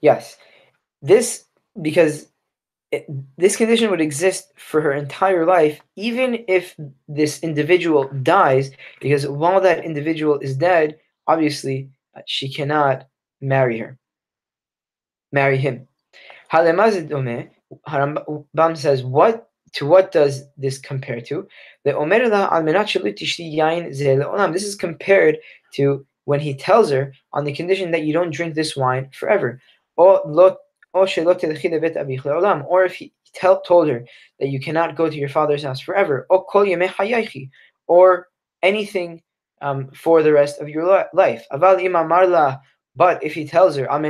Yes, 0.00 0.36
this 1.02 1.44
because 1.80 2.28
it, 2.92 3.06
this 3.36 3.56
condition 3.56 3.90
would 3.90 4.00
exist 4.00 4.52
for 4.56 4.80
her 4.80 4.92
entire 4.92 5.44
life, 5.44 5.80
even 5.96 6.44
if 6.48 6.76
this 7.08 7.40
individual 7.40 8.08
dies, 8.22 8.70
because 9.00 9.26
while 9.26 9.60
that 9.60 9.84
individual 9.84 10.38
is 10.38 10.56
dead, 10.56 10.98
obviously 11.26 11.90
uh, 12.16 12.20
she 12.26 12.52
cannot 12.52 13.08
marry 13.40 13.78
her, 13.78 13.98
marry 15.32 15.56
him. 15.58 15.88
Harambam 16.52 17.48
says, 18.76 19.02
what 19.02 19.50
to 19.72 19.84
what 19.84 20.12
does 20.12 20.44
this 20.56 20.78
compare 20.78 21.20
to? 21.20 21.46
The. 21.84 21.92
This 24.52 24.64
is 24.64 24.74
compared 24.76 25.38
to 25.74 26.06
when 26.24 26.40
he 26.40 26.54
tells 26.54 26.90
her 26.90 27.12
on 27.32 27.44
the 27.44 27.52
condition 27.52 27.90
that 27.90 28.02
you 28.04 28.12
don't 28.12 28.32
drink 28.32 28.54
this 28.54 28.76
wine 28.76 29.10
forever. 29.12 29.60
Or 29.96 30.20
if 32.84 32.94
he 32.94 33.12
told 33.38 33.88
her 33.88 34.04
that 34.40 34.48
you 34.48 34.60
cannot 34.60 34.96
go 34.96 35.10
to 35.10 35.16
your 35.16 35.28
father's 35.28 35.62
house 35.62 35.80
forever, 35.80 36.26
or 37.88 38.28
anything 38.62 39.22
um, 39.62 39.90
for 39.92 40.22
the 40.22 40.32
rest 40.32 40.60
of 40.60 40.68
your 40.68 41.06
life. 41.12 41.46
But 42.98 43.22
if 43.22 43.34
he 43.34 43.46
tells 43.46 43.76
her, 43.76 43.86
if 43.92 44.04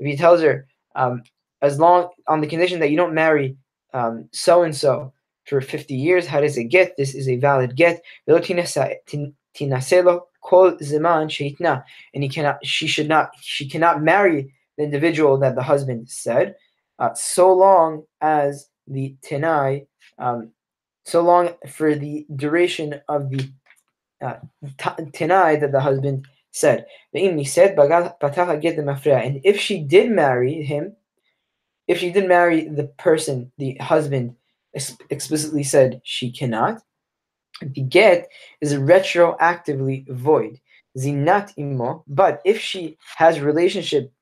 he 0.00 0.16
tells 0.16 0.40
her, 0.42 0.66
um, 0.94 1.22
as 1.60 1.78
long 1.78 2.08
on 2.26 2.40
the 2.40 2.46
condition 2.46 2.80
that 2.80 2.90
you 2.90 2.96
don't 2.96 3.12
marry 3.14 3.56
so 4.32 4.62
and 4.62 4.74
so 4.76 5.12
for 5.44 5.60
50 5.60 5.94
years, 5.94 6.26
how 6.26 6.40
does 6.40 6.56
it 6.58 6.64
get? 6.64 6.96
This 6.96 7.14
is 7.14 7.28
a 7.28 7.36
valid 7.36 7.76
get 7.76 8.02
kol 10.48 10.72
zeman 10.72 11.28
sheitna, 11.28 11.84
and 12.14 12.22
he 12.22 12.28
cannot, 12.28 12.64
she 12.64 12.86
should 12.86 13.08
not, 13.08 13.32
she 13.40 13.68
cannot 13.68 14.02
marry 14.02 14.52
the 14.76 14.84
individual 14.84 15.36
that 15.38 15.54
the 15.54 15.62
husband 15.62 16.08
said, 16.08 16.56
uh, 16.98 17.12
so 17.14 17.52
long 17.52 18.04
as 18.20 18.70
the 18.86 19.14
tenai, 19.22 19.86
um, 20.18 20.50
so 21.04 21.20
long 21.20 21.50
for 21.68 21.94
the 21.94 22.26
duration 22.34 23.00
of 23.08 23.30
the 23.30 23.50
uh, 24.22 24.36
tenai 25.12 25.60
that 25.60 25.72
the 25.72 25.80
husband 25.80 26.26
said. 26.50 26.86
And 27.12 27.40
if 29.44 29.60
she 29.60 29.80
did 29.80 30.10
marry 30.10 30.62
him, 30.62 30.96
if 31.86 31.98
she 31.98 32.10
did 32.10 32.26
marry 32.28 32.68
the 32.68 32.84
person, 32.98 33.52
the 33.58 33.74
husband 33.76 34.34
explicitly 35.10 35.62
said 35.62 36.00
she 36.04 36.30
cannot, 36.30 36.82
the 37.62 37.82
get 37.82 38.28
is 38.60 38.74
retroactively 38.74 40.08
void. 40.08 40.60
Zinat 40.96 41.56
imo, 41.58 42.04
but 42.08 42.40
if 42.44 42.58
she 42.60 42.98
has 43.16 43.40
relationship, 43.40 44.12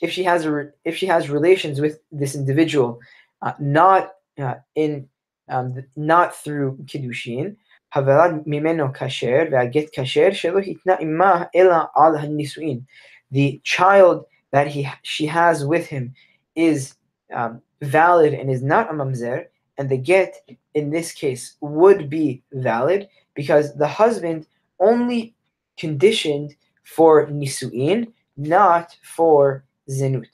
if 0.00 0.10
she 0.10 0.24
has 0.24 0.46
a, 0.46 0.70
if 0.84 0.96
she 0.96 1.06
has 1.06 1.28
relations 1.28 1.80
with 1.80 2.00
this 2.10 2.34
individual, 2.34 3.00
uh, 3.42 3.52
not 3.58 4.12
uh, 4.38 4.54
in 4.74 5.08
um, 5.48 5.84
not 5.96 6.34
through 6.36 6.78
kiddushin, 6.84 7.56
havelad 7.94 8.46
mimeno 8.46 8.94
kasher 8.94 9.50
ve'aget 9.50 9.90
kasher 9.94 10.30
shelo 10.30 10.64
hitna 10.64 11.00
imah 11.00 11.48
ela 11.54 11.90
al 11.96 12.14
hanisuin. 12.14 12.84
The 13.30 13.60
child 13.64 14.24
that 14.52 14.68
he 14.68 14.88
she 15.02 15.26
has 15.26 15.64
with 15.64 15.86
him 15.86 16.14
is 16.54 16.94
um, 17.32 17.60
valid 17.82 18.32
and 18.34 18.50
is 18.50 18.62
not 18.62 18.90
a 18.90 18.94
mamzer, 18.94 19.46
and 19.78 19.88
the 19.88 19.96
get 19.96 20.48
in 20.74 20.90
this 20.90 21.12
case 21.12 21.54
would 21.60 22.10
be 22.10 22.42
valid 22.52 23.08
because 23.34 23.74
the 23.76 23.86
husband 23.86 24.46
only 24.80 25.34
conditioned 25.76 26.54
for 26.82 27.28
nisuin, 27.28 28.12
not 28.36 28.96
for 29.02 29.64
zenut. 29.88 30.26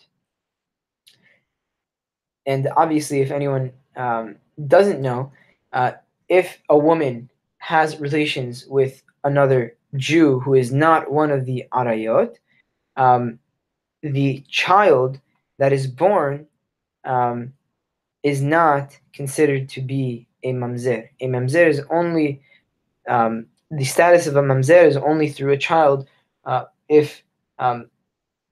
And 2.47 2.69
obviously, 2.77 3.21
if 3.21 3.31
anyone 3.31 3.73
um, 3.97 4.37
doesn't 4.67 5.01
know, 5.01 5.33
uh, 5.73 5.93
if 6.29 6.59
a 6.69 6.79
woman 6.79 7.31
has 7.59 8.01
relations 8.01 8.67
with 8.67 9.03
another 9.25 9.77
Jew 9.97 10.41
who 10.41 10.55
is 10.55 10.73
not 10.73 11.11
one 11.11 11.31
of 11.31 11.45
the 11.45 11.65
arayot, 11.73 12.37
um, 12.97 13.39
the 14.03 14.45
child 14.49 15.21
that 15.59 15.73
is 15.73 15.87
born 15.87 16.47
um, 17.05 17.53
is 18.25 18.43
not 18.43 18.99
considered 19.13 19.69
to 19.69 19.81
be 19.81 20.27
a 20.43 20.53
mamzer. 20.53 21.09
A 21.21 21.27
mamzer 21.29 21.69
is 21.69 21.83
only 21.91 22.43
um, 23.09 23.47
the 23.71 23.85
status 23.85 24.27
of 24.27 24.35
a 24.37 24.43
mamzer 24.43 24.87
is 24.87 24.97
only 24.97 25.29
through 25.29 25.53
a 25.53 25.59
child 25.59 26.09
uh, 26.45 26.65
if 26.89 27.23
um, 27.59 27.91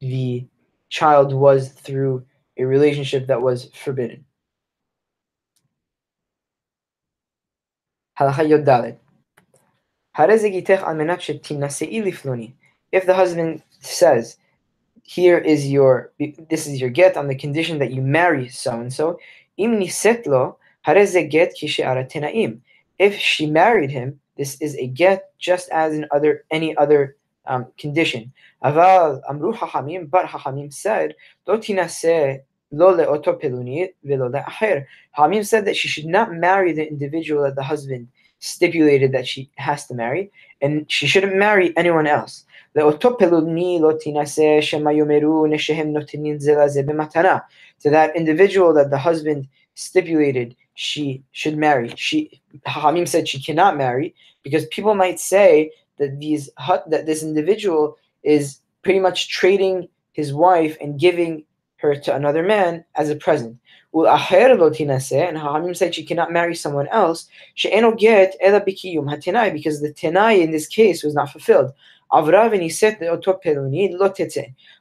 the 0.01 0.47
child 0.91 1.33
was 1.33 1.71
through 1.71 2.25
a 2.59 2.65
relationship 2.65 3.27
that 3.27 3.41
was 3.41 3.71
forbidden. 3.75 4.25
If 12.93 13.07
the 13.07 13.15
husband 13.15 13.63
says, 13.81 14.37
here 15.03 15.39
is 15.39 15.69
your 15.69 16.13
this 16.49 16.67
is 16.67 16.81
your 16.81 16.91
get 16.91 17.17
on 17.17 17.27
the 17.27 17.35
condition 17.35 17.79
that 17.79 17.93
you 17.93 18.01
marry 18.01 18.49
so 18.49 18.79
and 18.79 18.93
so 18.93 19.19
if 22.99 23.19
she 23.19 23.47
married 23.47 23.91
him 23.91 24.21
this 24.37 24.61
is 24.61 24.77
a 24.77 24.87
get 24.87 25.31
just 25.39 25.69
as 25.71 25.95
in 25.95 26.07
other 26.11 26.45
any 26.51 26.77
other 26.77 27.17
um, 27.47 27.67
condition. 27.79 28.33
Aval 28.65 29.21
amru 29.29 29.53
hachamim 29.53 30.09
but 30.09 30.27
hachamim 30.27 30.73
said 30.73 31.15
lo 31.47 31.59
tinase 31.59 32.41
lo 32.71 32.97
leoto 32.97 33.41
peluni 33.41 33.89
velo 34.05 34.29
leacher 34.29 34.87
hachamim 35.17 35.45
said 35.45 35.65
that 35.67 35.77
she 35.77 35.89
should 35.89 36.07
not 36.07 36.33
marry 36.33 36.73
the 36.73 36.87
individual 36.89 37.43
that 37.43 37.57
the 37.57 37.63
husband 37.63 38.09
stipulated 38.43 39.13
that 39.13 39.27
she 39.27 39.49
has 39.55 39.87
to 39.87 39.95
marry, 39.95 40.31
and 40.61 40.91
she 40.91 41.07
shouldn't 41.07 41.37
marry 41.37 41.73
anyone 41.77 42.09
else. 42.09 42.45
To 42.75 42.99
that 47.91 48.17
individual 48.17 48.75
that 48.75 48.91
the 48.91 48.99
husband 48.99 49.49
stipulated 49.75 50.57
she 50.75 51.23
should 51.33 51.57
marry. 51.57 51.93
She 51.97 52.41
Hamim 52.67 53.07
said 53.07 53.29
she 53.29 53.41
cannot 53.43 53.77
marry 53.77 54.15
because 54.43 54.67
people 54.67 54.95
might 54.95 55.21
say 55.21 55.71
that 55.99 56.19
these 56.19 56.51
that 56.89 57.07
this 57.07 57.23
individual 57.23 57.97
is 58.23 58.59
pretty 58.83 58.99
much 58.99 59.29
trading 59.29 59.89
his 60.13 60.33
wife 60.33 60.77
and 60.81 60.99
giving 60.99 61.45
her 61.82 61.96
to 61.96 62.16
another 62.16 62.44
man 62.44 62.84
as 62.96 63.10
a 63.10 63.16
present. 63.16 63.58
And 63.94 64.06
Hamim 64.06 65.76
said 65.76 65.96
she 65.96 66.04
cannot 66.04 66.32
marry 66.32 66.56
someone 66.56 66.88
else. 66.88 67.28
Because 67.56 67.72
the 67.72 69.94
tenai 69.96 70.42
in 70.42 70.52
this 70.52 70.68
case 70.68 71.04
was 71.04 71.14
not 71.14 71.32
fulfilled. 71.32 71.72
Avra 72.12 72.50
v'niset 72.50 73.00
le'oto 73.00 73.42
peloni 73.44 73.98
lo 73.98 74.14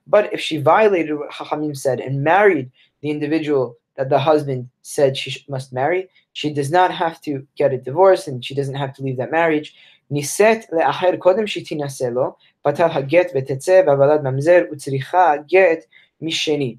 But 0.06 0.32
if 0.32 0.40
she 0.40 0.58
violated 0.58 1.18
what 1.18 1.30
Chachamim 1.30 1.76
said 1.76 2.00
and 2.00 2.22
married 2.22 2.70
the 3.00 3.10
individual 3.10 3.76
that 3.96 4.10
the 4.10 4.18
husband 4.18 4.68
said 4.82 5.16
she 5.16 5.44
must 5.48 5.72
marry, 5.72 6.08
she 6.34 6.52
does 6.52 6.70
not 6.70 6.92
have 6.92 7.20
to 7.22 7.46
get 7.56 7.72
a 7.72 7.78
divorce 7.78 8.28
and 8.28 8.44
she 8.44 8.54
doesn't 8.54 8.74
have 8.74 8.92
to 8.94 9.02
leave 9.02 9.16
that 9.16 9.30
marriage. 9.30 9.74
נישאת 10.10 10.72
לאחר 10.72 11.16
קודם 11.16 11.46
שתינשא 11.46 12.04
לו, 12.04 12.34
פתח 12.62 12.90
הגט 12.94 13.26
ותצא 13.34 13.82
והוולד 13.86 14.22
ממזר 14.22 14.62
וצריכה 14.72 15.32
גט 15.48 15.84
משני. 16.20 16.76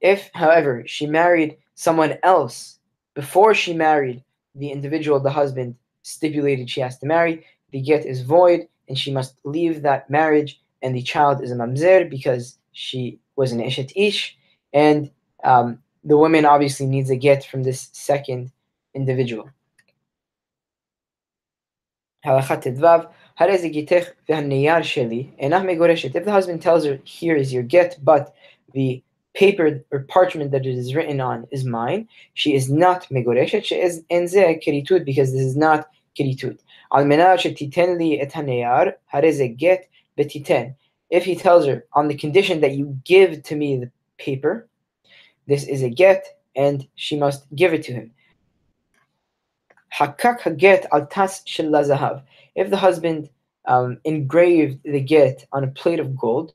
If, 0.00 0.30
however, 0.34 0.84
she 0.86 1.06
married 1.06 1.56
someone 1.74 2.18
else 2.22 2.78
before 3.14 3.54
she 3.54 3.74
married 3.74 4.22
the 4.54 4.70
individual 4.70 5.20
the 5.20 5.30
husband 5.30 5.76
stipulated 6.02 6.70
she 6.70 6.80
has 6.80 6.98
to 6.98 7.06
marry, 7.06 7.44
the 7.70 7.80
get 7.80 8.06
is 8.06 8.22
void 8.22 8.68
and 8.88 8.98
she 8.98 9.12
must 9.12 9.38
leave 9.44 9.82
that 9.82 10.08
marriage, 10.08 10.60
and 10.82 10.94
the 10.94 11.02
child 11.02 11.42
is 11.42 11.50
a 11.50 11.56
mamzer 11.56 12.08
because 12.08 12.58
she 12.72 13.18
was 13.34 13.52
an 13.52 13.60
ishet 13.60 13.92
ish, 13.96 14.36
and 14.72 15.10
um, 15.42 15.78
the 16.04 16.16
woman 16.16 16.44
obviously 16.44 16.86
needs 16.86 17.10
a 17.10 17.16
get 17.16 17.44
from 17.44 17.64
this 17.64 17.88
second 17.92 18.52
individual. 18.94 19.50
If 22.24 22.48
the 26.24 26.32
husband 26.32 26.62
tells 26.62 26.84
her, 26.84 27.00
here 27.04 27.36
is 27.36 27.52
your 27.52 27.62
get, 27.62 27.98
but 28.02 28.34
the 28.72 29.02
paper 29.36 29.84
or 29.92 30.00
parchment 30.00 30.50
that 30.50 30.66
it 30.66 30.74
is 30.74 30.94
written 30.94 31.20
on 31.20 31.46
is 31.50 31.64
mine. 31.64 32.08
She 32.34 32.54
is 32.54 32.70
not 32.70 33.06
megoreshet. 33.10 33.64
She 33.64 33.76
is 33.76 34.02
enze 34.10 34.64
keritut 34.64 35.04
because 35.04 35.32
this 35.32 35.42
is 35.42 35.56
not 35.56 35.88
keritut. 36.18 36.58
Al 36.92 37.04
shetiten 37.04 37.98
li 37.98 38.18
et 38.20 38.32
haneyar 38.32 38.94
hareze 39.12 39.56
get 39.56 39.88
betiten. 40.18 40.74
If 41.10 41.24
he 41.24 41.36
tells 41.36 41.66
her 41.66 41.84
on 41.92 42.08
the 42.08 42.16
condition 42.16 42.60
that 42.62 42.72
you 42.72 42.98
give 43.04 43.42
to 43.44 43.54
me 43.54 43.76
the 43.76 43.90
paper, 44.18 44.66
this 45.46 45.64
is 45.64 45.82
a 45.82 45.90
get, 45.90 46.26
and 46.56 46.88
she 46.96 47.16
must 47.16 47.46
give 47.54 47.72
it 47.72 47.84
to 47.84 47.92
him. 47.92 48.10
Hakak 49.94 50.40
haget 50.40 50.86
al 50.92 51.06
tas 51.06 51.44
zahav. 51.44 52.22
If 52.54 52.70
the 52.70 52.76
husband 52.76 53.28
um, 53.66 53.98
engraved 54.04 54.80
the 54.84 55.00
get 55.00 55.46
on 55.52 55.62
a 55.62 55.68
plate 55.68 56.00
of 56.00 56.16
gold, 56.16 56.54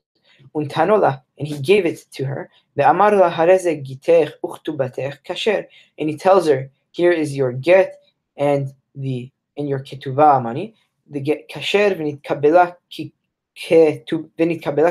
untanola, 0.54 1.22
and 1.38 1.48
he 1.48 1.58
gave 1.60 1.86
it 1.86 2.04
to 2.12 2.24
her, 2.24 2.50
the 2.76 2.82
amarla 2.82 3.32
hareze 3.32 3.84
gitech 3.86 4.32
uchtubatech 4.44 5.18
kasher, 5.26 5.66
and 5.98 6.08
he 6.08 6.16
tells 6.16 6.46
her, 6.46 6.70
here 6.92 7.12
is 7.12 7.36
your 7.36 7.52
get 7.52 8.00
and 8.36 8.72
the 8.94 9.30
in 9.56 9.66
your 9.66 9.80
ketubah 9.80 10.42
money, 10.42 10.74
the 11.10 11.20
get 11.20 11.48
kasher 11.48 11.96
v'nitkabela 11.96 12.76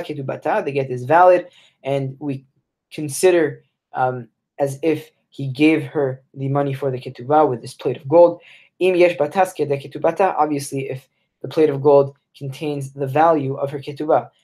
ketubata, 0.06 0.64
the 0.66 0.72
get 0.72 0.90
is 0.90 1.06
valid, 1.06 1.48
and 1.84 2.16
we 2.20 2.46
consider 2.92 3.64
um, 3.94 4.28
as 4.60 4.78
if 4.84 5.12
he 5.30 5.48
gave 5.48 5.84
her 5.84 6.22
the 6.34 6.50
money 6.50 6.74
for 6.74 6.92
the 6.92 7.00
ketubah 7.00 7.50
with 7.50 7.62
this 7.62 7.74
plate 7.74 7.98
of 7.98 8.08
gold. 8.08 8.42
Im 8.80 8.96
yesh 8.96 9.18
batas 9.18 9.54
ketubata, 9.56 10.36
obviously 10.38 10.90
if 10.90 11.08
the 11.42 11.48
plate 11.48 11.70
of 11.70 11.82
gold 11.82 12.16
contains 12.38 12.92
the 12.92 13.08
value 13.08 13.56
of 13.56 13.72
her 13.72 13.80
ketubah. 13.80 14.30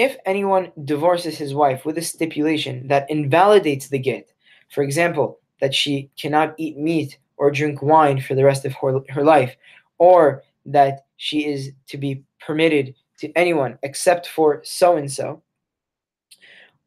if 0.00 0.16
anyone 0.24 0.72
divorces 0.84 1.36
his 1.36 1.52
wife 1.52 1.84
with 1.84 1.98
a 1.98 2.02
stipulation 2.02 2.88
that 2.88 3.10
invalidates 3.10 3.88
the 3.88 3.98
get, 3.98 4.32
for 4.70 4.82
example, 4.82 5.38
that 5.60 5.74
she 5.74 6.08
cannot 6.18 6.54
eat 6.56 6.78
meat 6.78 7.18
or 7.36 7.50
drink 7.50 7.82
wine 7.82 8.18
for 8.18 8.34
the 8.34 8.42
rest 8.42 8.64
of 8.64 8.72
her, 8.72 9.00
her 9.10 9.22
life, 9.22 9.54
or 9.98 10.42
that 10.64 11.04
she 11.18 11.44
is 11.44 11.72
to 11.86 11.98
be 11.98 12.24
permitted 12.40 12.94
to 13.18 13.30
anyone 13.36 13.78
except 13.82 14.26
for 14.26 14.62
so 14.64 14.96
and 14.96 15.12
so, 15.12 15.42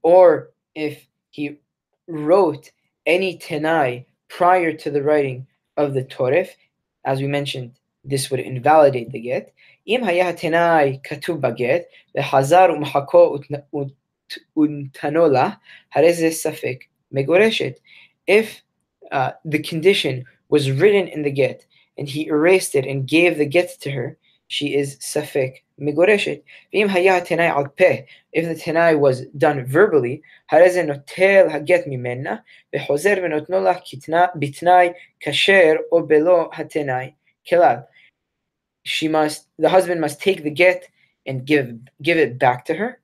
or 0.02 0.50
if 0.74 1.06
he 1.30 1.60
wrote 2.08 2.72
any 3.06 3.38
tenai 3.38 4.04
prior 4.28 4.74
to 4.74 4.90
the 4.90 5.04
writing 5.04 5.46
of 5.78 5.94
the 5.94 6.04
Torif, 6.04 6.50
as 7.06 7.22
we 7.22 7.28
mentioned, 7.28 7.74
this 8.04 8.32
would 8.32 8.40
invalidate 8.40 9.12
the 9.12 9.20
get. 9.20 9.54
אם 9.87 10.05
היה 10.05 10.29
התנאי 10.29 10.99
כתוב 11.05 11.41
בגט, 11.41 11.83
וחזר 12.19 12.67
ומחקו 12.75 13.37
ונתנו 14.57 15.29
לה, 15.29 15.49
הרי 15.95 16.13
זה 16.13 16.31
ספק 16.31 16.85
מגורשת. 17.13 17.79
If 18.31 18.63
uh, 19.13 19.31
the 19.45 19.59
condition 19.59 20.25
was 20.51 20.71
written 20.71 21.09
in 21.09 21.23
the 21.23 21.31
get, 21.31 21.65
and 21.99 22.09
he 22.09 22.27
erased 22.27 22.75
it 22.75 22.87
and 22.87 23.07
gave 23.07 23.39
the 23.39 23.47
get 23.47 23.71
to 23.81 23.91
her, 23.91 24.17
she 24.49 24.75
is 24.75 24.97
safek 24.97 25.63
megoreshet. 25.81 26.43
V'im 26.73 26.89
haya 26.89 27.21
tenai 27.21 27.49
al 27.49 27.69
peh, 27.69 28.03
if 28.33 28.45
the 28.47 28.55
tenai 28.55 28.99
was 28.99 29.27
done 29.37 29.65
verbally, 29.67 30.23
hareze 30.53 30.83
notel 30.85 31.51
haget 31.51 31.87
mimena, 31.87 32.43
v'chozer 32.75 33.19
v'notno 33.19 33.63
la 33.63 33.75
bitnai 34.37 34.95
kasher 35.23 35.79
o 35.93 36.03
belo 36.03 36.53
hatenai 36.53 37.15
kelal 37.51 37.85
she 38.85 39.09
must 39.09 39.47
the 39.59 39.69
husband 39.69 40.01
must 40.01 40.21
take 40.21 40.43
the 40.43 40.51
get 40.51 40.89
and 41.27 41.47
give 41.47 41.79
give 42.03 42.17
it 42.17 42.39
back 42.39 42.65
to 42.65 42.75
her 42.75 43.01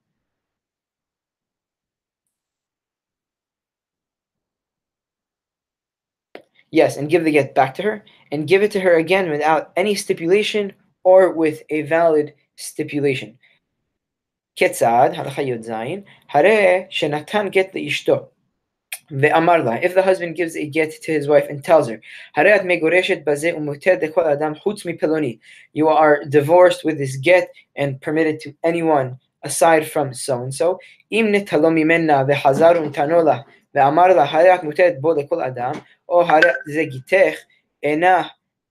yes 6.71 6.97
and 6.97 7.11
give 7.11 7.25
the 7.25 7.33
get 7.33 7.55
back 7.55 7.75
to 7.75 7.83
her 7.83 8.05
and 8.33 8.49
give 8.49 8.63
it 8.63 8.71
to 8.73 8.81
her 8.81 8.97
again 8.97 9.31
without 9.31 9.73
any 9.77 9.95
stipulation 9.95 10.73
or 11.05 11.31
with 11.33 11.63
a 11.71 11.83
valid 11.83 12.35
stipulation 12.57 13.39
כיצד, 14.57 15.11
הלכה 15.15 15.43
י"ז, 15.43 15.71
הרי 16.31 16.87
שנתן 16.91 17.49
גט 17.49 17.75
לאשתו 17.75 18.31
Ve'amarla, 19.11 19.83
if 19.83 19.95
the 19.95 20.03
husband 20.03 20.35
gives 20.35 20.57
a 20.57 20.67
get 20.67 20.91
to 21.03 21.13
his 21.13 21.29
wife 21.29 21.47
and 21.51 21.63
tells 21.63 21.89
her, 21.89 22.01
You 25.73 25.89
are 25.89 26.25
divorced 26.25 26.85
with 26.85 26.99
this 26.99 27.17
get 27.17 27.53
and 27.77 28.01
permitted 28.01 28.41
to 28.41 28.55
anyone 28.65 29.19
aside 29.43 29.91
from 29.91 30.15
so 30.15 30.43
and 30.43 30.55
so. 30.55 30.79
אם 31.13 31.29
נטלו 31.33 31.71
ממנה 31.71 32.23
וחזר 32.29 32.73
ונתנו 32.77 33.25
לה 33.25 33.39
ואמר 33.75 34.07
לה, 34.07 34.25
הרי 34.25 34.55
את 34.55 34.63
מותרת 34.63 35.01
בו 35.01 35.15
לכל 35.15 35.43
אדם, 35.43 35.73
או 36.09 36.23
הרי 36.23 36.51
זה 36.67 36.85
גיתך, 36.85 37.39
אינה 37.83 38.23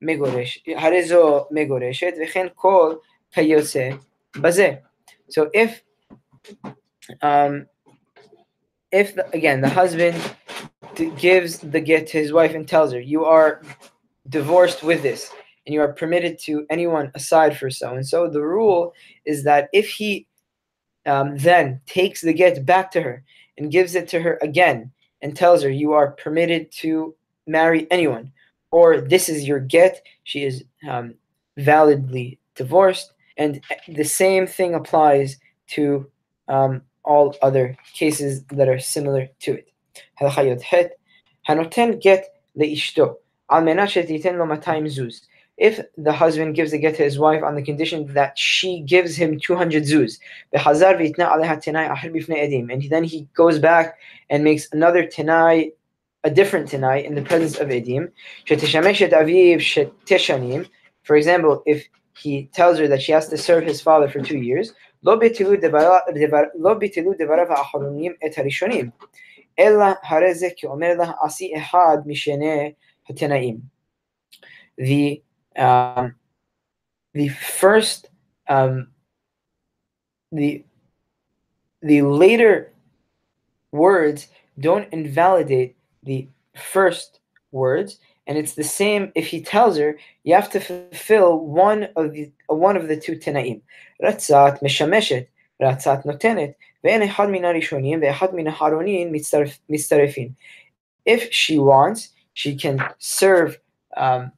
מגורשת, 0.02 0.62
הרי 0.76 1.04
זו 1.04 1.46
מגורשת, 1.52 2.14
וכן 2.24 2.48
כל 2.56 2.96
כיוצא 3.32 3.90
בזה. 4.42 4.72
So 5.30 5.42
if 5.54 5.72
um, 7.24 7.66
if 8.93 9.15
the, 9.15 9.29
again 9.31 9.61
the 9.61 9.69
husband 9.69 10.17
gives 11.19 11.59
the 11.59 11.81
get 11.81 12.07
to 12.09 12.19
his 12.19 12.33
wife 12.33 12.55
and 12.55 12.67
tells 12.67 12.93
her, 12.93 13.01
"You 13.01 13.25
are 13.25 13.63
divorced 14.29 14.83
with 14.83 15.03
this, 15.03 15.31
and 15.67 15.75
you 15.75 15.81
are 15.81 15.93
permitted 15.93 16.39
to 16.41 16.67
anyone 16.71 17.11
aside 17.15 17.57
for 17.57 17.71
so 17.71 17.95
and 17.95 18.07
so," 18.07 18.29
the 18.29 18.43
rule 18.43 18.95
is 19.25 19.45
that 19.45 19.69
if 19.73 19.89
he 19.89 20.27
um, 21.07 21.37
then 21.39 21.81
takes 21.87 22.21
the 22.21 22.33
get 22.33 22.65
back 22.67 22.91
to 22.93 23.01
her 23.01 23.25
and 23.57 23.71
gives 23.71 23.95
it 23.95 24.09
to 24.09 24.21
her 24.21 24.39
again 24.43 24.91
and 25.23 25.37
tells 25.37 25.63
her, 25.63 25.71
"You 25.71 25.93
are 25.93 26.13
permitted 26.13 26.71
to 26.83 27.15
marry 27.47 27.87
anyone," 27.91 28.33
or 28.71 29.01
"This 29.01 29.29
is 29.29 29.47
your 29.47 29.61
get," 29.61 30.03
she 30.25 30.45
is 30.45 30.65
um, 30.89 31.15
validly 31.57 32.39
divorced, 32.55 33.13
and 33.37 33.61
the 33.89 34.05
same 34.05 34.47
thing 34.47 34.75
applies 34.75 35.37
to 35.69 36.11
um, 36.49 36.83
all 37.08 37.36
other 37.42 37.78
cases 37.94 38.44
that 38.46 38.68
are 38.68 38.80
similar 38.80 39.28
to 39.42 39.54
it. 39.54 39.70
הלכה 40.20 40.44
י"ח 40.44 40.74
הנותן 41.48 41.92
גט 42.00 42.22
לאשתו 42.56 43.14
על 43.48 43.64
מנת 43.64 43.90
שתיתן 43.90 44.36
לו 44.36 44.46
200 44.46 44.88
זוז. 44.88 45.28
If 45.62 45.80
the 45.98 46.12
husband 46.12 46.56
gives 46.56 46.74
a 46.74 46.80
get 46.80 46.96
to 46.96 47.04
his 47.04 47.20
wife 47.20 47.44
on 47.44 47.54
the 47.54 47.62
condition 47.62 48.12
that 48.16 48.36
she 48.36 48.80
gives 48.80 49.16
him 49.16 49.40
200 49.40 49.84
zuz, 49.84 50.18
and 52.72 52.82
then 52.90 53.04
he 53.04 53.28
goes 53.36 53.60
back 53.60 53.96
and 54.32 54.44
makes 54.44 54.68
another 54.74 55.04
tenai, 55.06 55.72
a 56.24 56.32
different 56.32 56.72
tenai 56.72 57.04
in 57.06 57.14
the 57.14 57.22
presence 57.22 57.60
of 57.60 57.68
edim, 57.70 58.10
for 61.04 61.16
example, 61.16 61.64
if 61.66 61.88
he 62.18 62.50
tells 62.54 62.80
her 62.80 62.88
that 62.88 63.02
she 63.02 63.12
has 63.12 63.28
to 63.30 63.38
serve 63.38 63.64
his 63.64 63.82
father 63.82 64.10
for 64.10 64.22
two 64.22 64.40
years, 64.40 64.74
לא 65.04 65.16
ביטלו 66.80 67.12
דבריו 67.20 67.54
האחרונים 67.54 68.14
את 68.26 68.38
הראשונים, 68.38 68.90
אלא 69.60 69.86
הרי 70.04 70.34
זה 70.34 70.48
כאומר 70.58 70.94
לה 70.98 71.12
עשי 71.22 71.54
אחד 71.58 71.98
משני 72.06 72.74
התנאים. 73.10 73.58
The, 74.82 75.22
um, 75.58 76.16
the 77.16 77.30
first, 77.30 78.10
um, 78.50 78.88
the, 80.32 80.64
the 81.82 82.02
later 82.02 82.74
words 83.72 84.28
don't 84.60 84.88
invalidate 84.92 85.76
the 86.04 86.28
first 86.56 87.20
words, 87.52 88.00
and 88.29 88.37
it's 88.37 88.53
the 88.53 88.63
same 88.63 89.11
if 89.15 89.27
he 89.27 89.41
tells 89.41 89.79
her 89.79 89.99
you 90.23 90.35
have 90.35 90.51
to 90.51 90.61
fulfill 90.61 91.39
one 91.39 91.89
of 91.97 92.13
the 92.13 92.31
one 92.47 92.77
of 92.77 92.87
the 92.87 92.97
two 92.97 93.17
tanaim. 93.17 93.63
Ratzat 94.03 94.61
meshameshet, 94.63 95.27
ratzat 95.61 96.05
notenet, 96.05 96.55
ve'en 96.85 97.09
ehad 97.09 97.31
min 97.31 97.43
harishonim 97.43 98.01
ve'ehad 98.03 98.35
mitzarefin. 99.71 100.35
If 101.07 101.33
she 101.33 101.59
wants, 101.59 102.11
she 102.35 102.55
can 102.55 102.85
serve 102.99 103.59
um, 103.97 104.31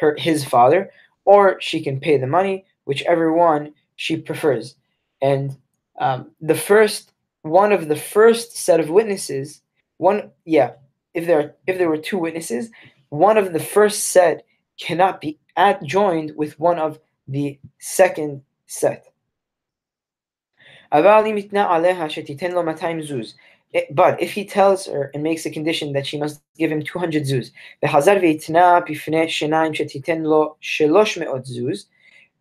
her 0.00 0.14
his 0.18 0.44
father, 0.44 0.90
or 1.24 1.58
she 1.62 1.82
can 1.82 1.98
pay 1.98 2.18
the 2.18 2.26
money, 2.26 2.66
whichever 2.84 3.32
one 3.32 3.72
she 3.96 4.18
prefers. 4.18 4.76
And 5.22 5.56
um, 5.98 6.30
the 6.42 6.54
first 6.54 7.12
one 7.40 7.72
of 7.72 7.88
the 7.88 7.96
first 7.96 8.54
set 8.54 8.80
of 8.80 8.90
witnesses, 8.90 9.62
one 9.96 10.30
yeah, 10.44 10.72
if 11.14 11.26
there 11.26 11.56
if 11.66 11.78
there 11.78 11.88
were 11.88 11.96
two 11.96 12.18
witnesses, 12.18 12.70
one 13.10 13.36
of 13.36 13.52
the 13.52 13.60
first 13.60 14.08
set 14.08 14.44
cannot 14.80 15.20
be 15.20 15.38
adjoined 15.56 16.34
with 16.36 16.58
one 16.58 16.78
of 16.78 16.98
the 17.28 17.58
second 17.78 18.42
set. 18.66 19.12
But 23.92 24.20
if 24.20 24.32
he 24.32 24.44
tells 24.44 24.86
her 24.86 25.10
and 25.14 25.22
makes 25.22 25.46
a 25.46 25.50
condition 25.50 25.92
that 25.92 26.06
she 26.06 26.18
must 26.18 26.42
give 26.56 26.72
him 26.72 26.82
200 26.82 27.22
zuz, 27.24 27.52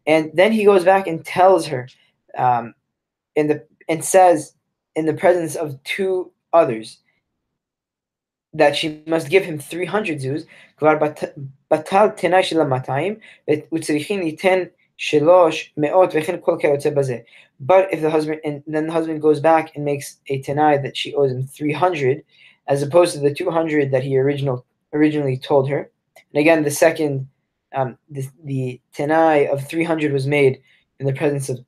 and 0.08 0.32
then 0.34 0.52
he 0.52 0.66
goes 0.66 0.84
back 0.84 1.08
and 1.08 1.26
tells 1.26 1.68
her 1.68 1.88
um, 2.38 2.74
in 3.36 3.48
the 3.48 3.64
and 3.88 4.04
says 4.04 4.54
in 4.96 5.06
the 5.06 5.14
presence 5.14 5.56
of 5.56 5.82
two 5.84 6.32
others 6.54 6.98
that 8.54 8.76
she 8.76 9.04
must 9.06 9.30
give 9.30 9.46
him 9.46 9.60
300 9.60 10.20
zuz, 10.20 10.46
but 17.60 17.92
if 17.94 18.02
the 18.02 18.10
husband 18.10 18.40
and 18.44 18.64
then 18.68 18.88
the 18.88 18.94
husband 18.94 19.22
goes 19.22 19.40
back 19.40 19.76
and 19.76 19.86
makes 19.86 20.18
a 20.28 20.42
tenai 20.42 20.82
that 20.82 20.96
she 20.96 21.14
owes 21.14 21.32
him 21.32 21.46
300 21.46 22.24
as 22.68 22.82
opposed 22.82 23.14
to 23.14 23.20
the 23.20 23.34
200 23.34 23.92
that 23.92 24.04
he 24.04 24.18
original 24.18 24.66
originally 24.94 25.38
told 25.38 25.70
her 25.70 25.92
and 26.34 26.40
again 26.40 26.64
the 26.64 26.72
second 26.72 27.28
um, 27.76 27.98
the, 28.10 28.28
the 28.46 28.82
tenai 28.96 29.52
of 29.52 29.68
300 29.68 30.12
was 30.12 30.26
made 30.26 30.62
in 31.00 31.06
the 31.06 31.14
presence 31.14 31.50
of 31.50 31.60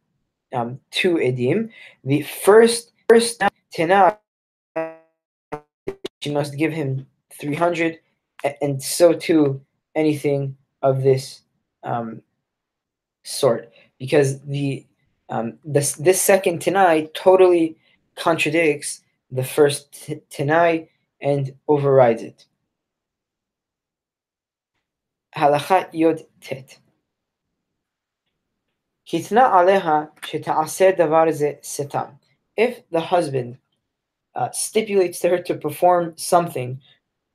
um, 0.54 0.80
two 0.92 1.16
edim 1.16 1.70
the 2.04 2.22
first 2.22 2.92
first 3.10 3.42
tenai 3.76 4.18
she 6.22 6.32
must 6.32 6.58
give 6.58 6.72
him 6.72 7.08
300, 7.40 8.00
and 8.62 8.82
so 8.82 9.14
too 9.14 9.62
anything 9.96 10.56
of 10.82 11.04
this 11.04 11.42
um, 11.84 12.22
sort, 13.24 13.72
because 14.00 14.42
the 14.42 14.86
um, 15.30 15.58
this 15.64 15.94
this 15.94 16.22
second 16.22 16.62
Tanai 16.62 17.10
totally 17.14 17.78
contradicts 18.16 19.02
the 19.32 19.44
first 19.44 20.10
Tanai 20.30 20.90
and 21.22 21.54
overrides 21.68 22.22
it. 22.22 22.46
Halacha 25.36 25.88
Yod 25.94 26.22
Tet. 26.42 26.78
If 32.58 32.90
the 32.92 33.00
husband 33.00 33.58
uh, 34.36 34.52
stipulates 34.52 35.20
to 35.20 35.30
her 35.30 35.40
to 35.40 35.56
perform 35.56 36.14
something 36.18 36.80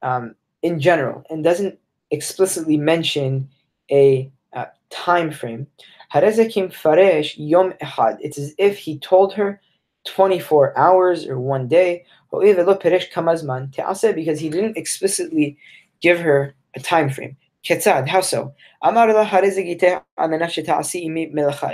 um, 0.03 0.34
in 0.62 0.80
general 0.80 1.24
and 1.30 1.44
doesn't 1.44 1.78
explicitly 2.11 2.76
mention 2.76 3.49
a 3.90 4.30
uh, 4.55 4.66
time 4.90 5.30
frame, 5.30 5.66
it's 6.14 8.38
as 8.38 8.55
if 8.59 8.78
he 8.78 8.99
told 8.99 9.34
her 9.34 9.61
24 10.05 10.76
hours 10.78 11.26
or 11.26 11.38
one 11.38 11.68
day, 11.68 12.05
kamazman. 12.32 14.14
Because 14.14 14.40
he 14.40 14.49
didn't 14.49 14.76
explicitly 14.76 15.59
give 16.01 16.20
her 16.20 16.55
a 16.74 16.80
time 16.80 17.11
frame. 17.11 17.36
How 17.68 18.20
so? 18.20 18.55
If 18.82 18.97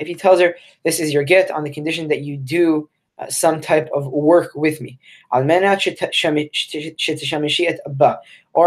he 0.06 0.14
tells 0.14 0.40
her, 0.40 0.56
this 0.84 1.00
is 1.00 1.12
your 1.12 1.24
get 1.24 1.50
on 1.50 1.64
the 1.64 1.70
condition 1.70 2.08
that 2.08 2.22
you 2.22 2.38
do 2.38 2.88
some 3.29 3.61
type 3.61 3.89
of 3.93 4.07
work 4.07 4.51
with 4.55 4.79
me. 4.79 4.99
Or 5.31 5.41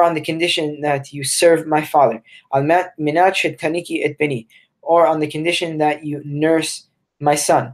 on 0.02 0.14
the 0.14 0.20
condition 0.20 0.80
that 0.80 1.12
you 1.12 1.24
serve 1.24 1.66
my 1.66 1.82
father. 1.82 2.22
Or 2.50 2.60
on 5.06 5.20
the 5.20 5.28
condition 5.28 5.78
that 5.78 6.04
you 6.04 6.20
nurse 6.24 6.86
my 7.20 7.36
son. 7.36 7.66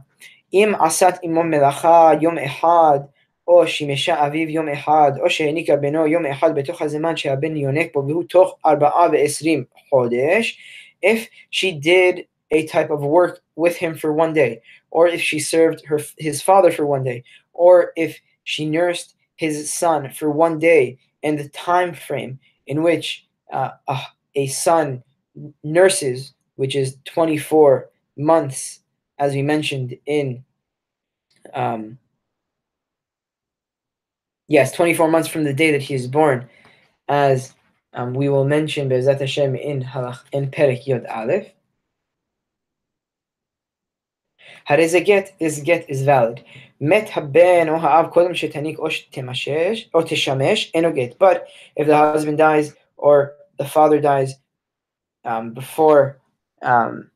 אם 0.53 0.71
עשת 0.79 1.13
עמו 1.23 1.43
מלאכה 1.43 2.11
יום 2.21 2.37
אחד, 2.37 2.99
או 3.47 3.67
שימשה 3.67 4.27
אביו 4.27 4.49
יום 4.49 4.69
אחד, 4.69 5.11
או 5.19 5.29
שהעניקה 5.29 5.75
בנו 5.75 6.07
יום 6.07 6.25
אחד 6.25 6.55
בתוך 6.55 6.81
הזמן 6.81 7.17
שהבן 7.17 7.57
יונק 7.57 7.93
בו, 7.93 8.03
והוא 8.07 8.23
תוך 8.23 8.57
ארבעה 8.65 9.07
ועשרים 9.11 9.63
חודש, 9.89 10.59
if 11.05 11.27
she 11.51 11.71
did 11.71 12.21
a 12.53 12.65
type 12.65 12.89
of 12.89 13.01
work 13.01 13.41
with 13.57 13.75
him 13.75 13.95
for 13.95 14.13
one 14.13 14.33
day, 14.33 14.59
or 14.92 15.08
if 15.08 15.20
she 15.20 15.40
served 15.40 15.84
her 15.86 15.98
his 16.18 16.42
father 16.42 16.70
for 16.70 16.86
one 16.86 17.02
day, 17.02 17.24
or 17.54 17.92
if 17.96 18.20
she 18.44 18.66
nursed 18.66 19.16
his 19.36 19.72
son 19.72 20.10
for 20.10 20.30
one 20.30 20.58
day, 20.58 20.98
and 21.22 21.38
the 21.38 21.48
time 21.48 21.94
frame 21.94 22.38
in 22.66 22.82
which 22.82 23.26
uh, 23.52 23.70
a, 24.36 24.46
son 24.48 25.02
nurses, 25.64 26.34
which 26.56 26.76
is 26.76 26.96
24 27.06 27.88
months, 28.16 28.80
as 29.18 29.32
we 29.32 29.42
mentioned 29.42 29.96
in 30.04 30.44
um, 31.54 31.98
yes, 34.48 34.72
24 34.72 35.08
months 35.08 35.28
from 35.28 35.44
the 35.44 35.54
day 35.54 35.72
that 35.72 35.82
he 35.82 35.94
is 35.94 36.06
born, 36.06 36.48
as 37.08 37.54
um, 37.94 38.12
we 38.12 38.28
will 38.28 38.44
mention 38.44 38.88
Be'ezat 38.88 39.20
Hashem 39.20 39.54
in 39.54 39.82
Halach 39.82 40.20
in 40.32 40.50
Perek 40.50 40.86
Yod 40.86 41.06
Aleph. 41.06 41.48
הרי 44.67 44.89
זה 44.89 44.99
גט, 44.99 45.29
this 45.41 45.63
get 45.63 45.89
is 45.89 46.05
valid. 46.05 46.41
מת 46.81 47.09
הבן 47.15 47.69
או 47.69 47.75
האב 47.75 48.07
קודם 48.07 48.35
שתניק 48.35 48.79
או 48.79 48.91
שתמשש, 48.91 49.89
או 49.93 49.99
תשמש, 50.05 50.71
אינו 50.75 50.93
גט. 50.93 51.23
But 51.23 51.37
if 51.79 51.87
the 51.87 51.97
husband 51.97 52.37
dies 52.37 52.73
or 52.97 53.31
the 53.59 53.65
father 53.65 53.99
dies 53.99 54.35
um, 55.25 55.53
before, 55.53 56.19
um, 56.61 57.09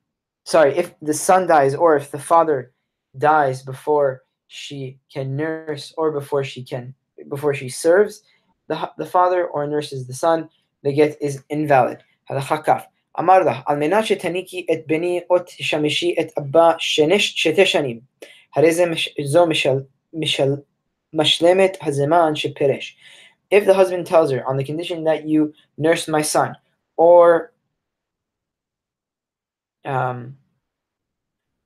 sorry, 0.45 0.77
if 0.77 0.93
the 1.01 1.13
son 1.13 1.47
dies 1.47 1.75
or 1.75 1.95
if 1.95 2.11
the 2.11 2.19
father 2.19 2.71
dies 3.17 3.61
before 3.63 4.21
she 4.47 4.97
can 5.13 5.35
nurse 5.35 5.93
or 5.97 6.11
before 6.11 6.43
she 6.43 6.63
can, 6.63 6.93
before 7.29 7.53
she 7.53 7.69
serves 7.69 8.23
the, 8.67 8.89
the 8.97 9.05
father 9.05 9.45
or 9.45 9.67
nurses 9.67 10.07
the 10.07 10.13
son, 10.13 10.49
the 10.83 10.93
get 10.93 11.17
is 11.21 11.43
invalid. 11.49 11.99
אמר 13.19 13.39
לה, 13.39 13.61
על 13.65 13.77
מנת 13.77 14.05
שתניקי 14.05 14.65
את 14.73 14.87
בני 14.87 15.21
או 15.29 15.35
תשמשי 15.39 16.15
את 16.19 16.37
אבא 16.37 16.71
שתי 16.77 17.65
שנים, 17.65 17.99
הרי 18.55 18.71
זה 18.71 18.85
זו 19.23 19.45
משל, 19.45 19.77
משל, 20.13 20.49
משלמת 21.13 21.77
הזמן 21.81 22.35
שפירש. 22.35 22.97
If 23.53 23.65
the 23.65 23.73
husband 23.73 24.07
tells 24.07 24.31
her, 24.31 24.47
on 24.47 24.55
the 24.55 24.63
condition 24.63 25.03
that 25.03 25.27
you 25.27 25.53
nurse 25.77 26.07
my 26.07 26.21
son, 26.21 26.55
or 26.95 27.51
um, 29.83 30.37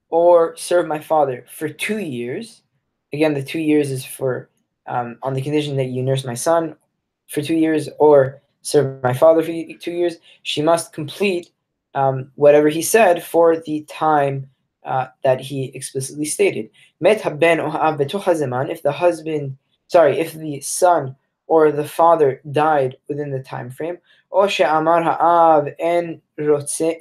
or 0.10 0.56
serve 0.56 0.88
my 0.88 1.00
father 1.00 1.46
for 1.58 1.70
two 1.70 2.00
years, 2.00 2.64
again, 3.14 3.34
the 3.36 3.44
two 3.44 3.60
years 3.60 3.92
is 3.92 4.04
for 4.04 4.50
um, 4.88 5.18
on 5.22 5.34
the 5.36 5.42
condition 5.42 5.76
that 5.78 5.90
you 5.94 6.02
nurse 6.02 6.26
my 6.26 6.34
son 6.34 6.76
for 7.28 7.42
two 7.44 7.56
years, 7.56 7.88
or 8.00 8.42
serve 8.62 9.02
my 9.04 9.14
father 9.14 9.44
for 9.44 9.52
two 9.80 9.92
years, 9.92 10.18
she 10.44 10.62
must 10.62 10.94
complete 10.94 11.52
um, 11.94 12.32
whatever 12.36 12.68
he 12.70 12.82
said 12.82 13.24
for 13.24 13.58
the 13.58 13.82
time 13.84 14.50
uh, 14.84 15.08
that 15.24 15.40
he 15.42 15.66
explicitly 15.76 16.26
stated. 16.26 16.70
If 17.02 17.24
the 18.84 18.92
husband, 18.92 19.58
sorry, 19.88 20.20
if 20.20 20.34
the 20.34 20.62
son 20.62 21.16
or 21.48 21.72
the 21.72 21.88
father 21.88 22.42
died 22.52 22.98
within 23.08 23.32
the 23.32 23.44
time 23.44 23.70
frame, 23.70 23.98
או 24.32 24.50
שאמר 24.50 25.00
האב 25.06 25.66
אין 25.80 26.18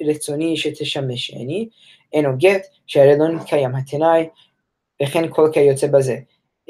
רצוני 0.08 0.56
שתשמשני, 0.56 1.68
אינו 2.12 2.38
גט, 2.38 2.66
שהרי 2.86 3.18
לא 3.18 3.28
נתקיים 3.28 3.74
התנאי, 3.74 4.28
וכן 5.02 5.28
כל 5.30 5.50
כיוצא 5.52 5.86
בזה. 5.86 6.16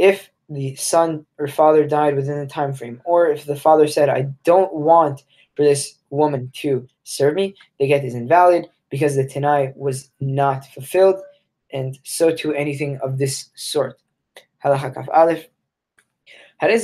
If 0.00 0.16
the 0.49 0.75
son 0.75 1.25
or 1.37 1.47
father 1.47 1.87
died 1.87 2.15
within 2.15 2.39
the 2.39 2.47
time 2.47 2.73
frame, 2.73 3.01
or 3.05 3.29
if 3.29 3.45
the 3.45 3.55
father 3.55 3.87
said, 3.87 4.09
I 4.09 4.23
don't 4.43 4.73
want 4.73 5.23
for 5.55 5.63
this 5.63 5.95
woman 6.09 6.51
to 6.55 6.87
serve 7.03 7.35
me, 7.35 7.55
the 7.79 7.87
get 7.87 8.03
is 8.03 8.15
invalid 8.15 8.67
because 8.89 9.15
the 9.15 9.25
tenai 9.25 9.75
was 9.75 10.09
not 10.19 10.65
fulfilled, 10.65 11.21
and 11.71 11.99
so 12.03 12.31
too 12.33 12.53
anything 12.53 12.97
of 13.03 13.17
this 13.17 13.49
sort. 13.55 13.99
Halacha 14.63 14.93
kaf 14.93 15.07
aleph. 15.13 15.47
If 16.61 16.83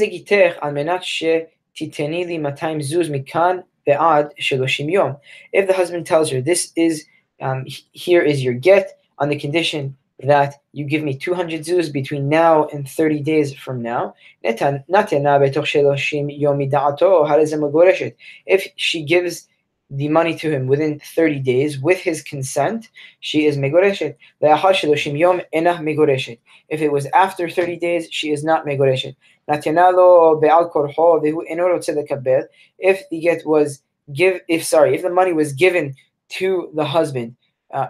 the 5.68 5.74
husband 5.74 6.06
tells 6.06 6.32
her, 6.32 6.42
this 6.42 6.72
is, 6.76 7.06
um, 7.42 7.66
here 7.92 8.22
is 8.22 8.44
your 8.44 8.54
get, 8.54 9.00
on 9.18 9.30
the 9.30 9.40
condition 9.40 9.96
that 10.24 10.56
you 10.72 10.86
give 10.86 11.04
me 11.04 11.18
200 11.18 11.62
zuz 11.62 11.92
between 11.92 12.30
now 12.30 12.68
and 12.68 12.88
30 12.88 13.22
days 13.22 13.54
from 13.54 13.82
now. 13.82 14.14
If 18.46 18.68
she 18.78 19.04
gives 19.04 19.48
the 19.92 20.10
money 20.10 20.36
to 20.36 20.50
him 20.50 20.66
within 20.68 21.00
30 21.00 21.40
days 21.40 21.80
with 21.80 22.00
his 22.00 22.22
consent, 22.24 22.90
she 23.20 23.46
is 23.46 23.58
megoreshet. 23.58 24.16
If 26.70 26.82
it 26.82 26.92
was 26.92 27.06
after 27.08 27.50
30 27.50 27.78
days, 27.78 28.08
she 28.10 28.32
is 28.32 28.44
not 28.44 28.66
megoreshet. 28.66 29.16
If 29.48 29.64
the 33.10 33.20
get 33.20 33.46
was 33.46 33.82
give 34.14 34.40
if 34.48 34.64
sorry, 34.64 34.96
if 34.96 35.02
the 35.02 35.10
money 35.10 35.34
was 35.34 35.52
given 35.54 35.96
to 36.30 36.72
the 36.74 36.86
husband 36.86 37.36
uh, 37.72 37.88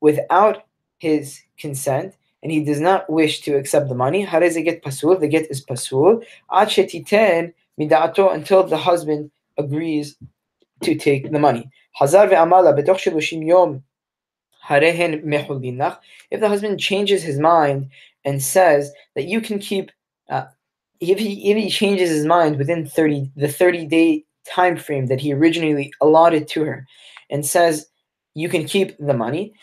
without 0.00 0.64
his 1.00 1.42
consent, 1.58 2.14
and 2.42 2.52
he 2.52 2.64
does 2.64 2.80
not 2.80 3.10
wish 3.10 3.40
to 3.42 3.56
accept 3.56 3.88
the 3.88 3.94
money, 3.94 4.22
how 4.22 4.38
does 4.38 4.56
it 4.56 4.62
get 4.62 4.82
pasul? 4.82 5.16
The 5.16 5.28
get 5.28 5.50
is 5.50 5.60
pasul. 5.60 6.22
until 7.78 8.62
the 8.66 8.76
husband 8.76 9.30
agrees 9.58 10.16
to 10.82 10.94
take 10.94 11.30
the 11.32 11.38
money. 11.38 11.70
Hazar 11.92 12.28
ve'amala 12.28 12.78
betoch 12.78 13.46
yom. 13.46 13.82
If 14.68 16.40
the 16.40 16.48
husband 16.48 16.78
changes 16.78 17.22
his 17.22 17.38
mind 17.38 17.88
and 18.24 18.42
says 18.42 18.92
that 19.16 19.24
you 19.24 19.40
can 19.40 19.58
keep, 19.58 19.90
uh, 20.28 20.44
if 21.00 21.18
he 21.18 21.50
if 21.50 21.56
he 21.56 21.70
changes 21.70 22.10
his 22.10 22.26
mind 22.26 22.56
within 22.56 22.86
thirty 22.86 23.30
the 23.36 23.48
thirty 23.48 23.86
day 23.86 24.24
time 24.46 24.76
frame 24.76 25.06
that 25.06 25.20
he 25.20 25.32
originally 25.32 25.92
allotted 26.00 26.46
to 26.48 26.64
her, 26.64 26.86
and 27.30 27.44
says 27.44 27.89
you 28.34 28.48
can 28.48 28.64
keep 28.64 28.96
the 28.98 29.14
money. 29.14 29.54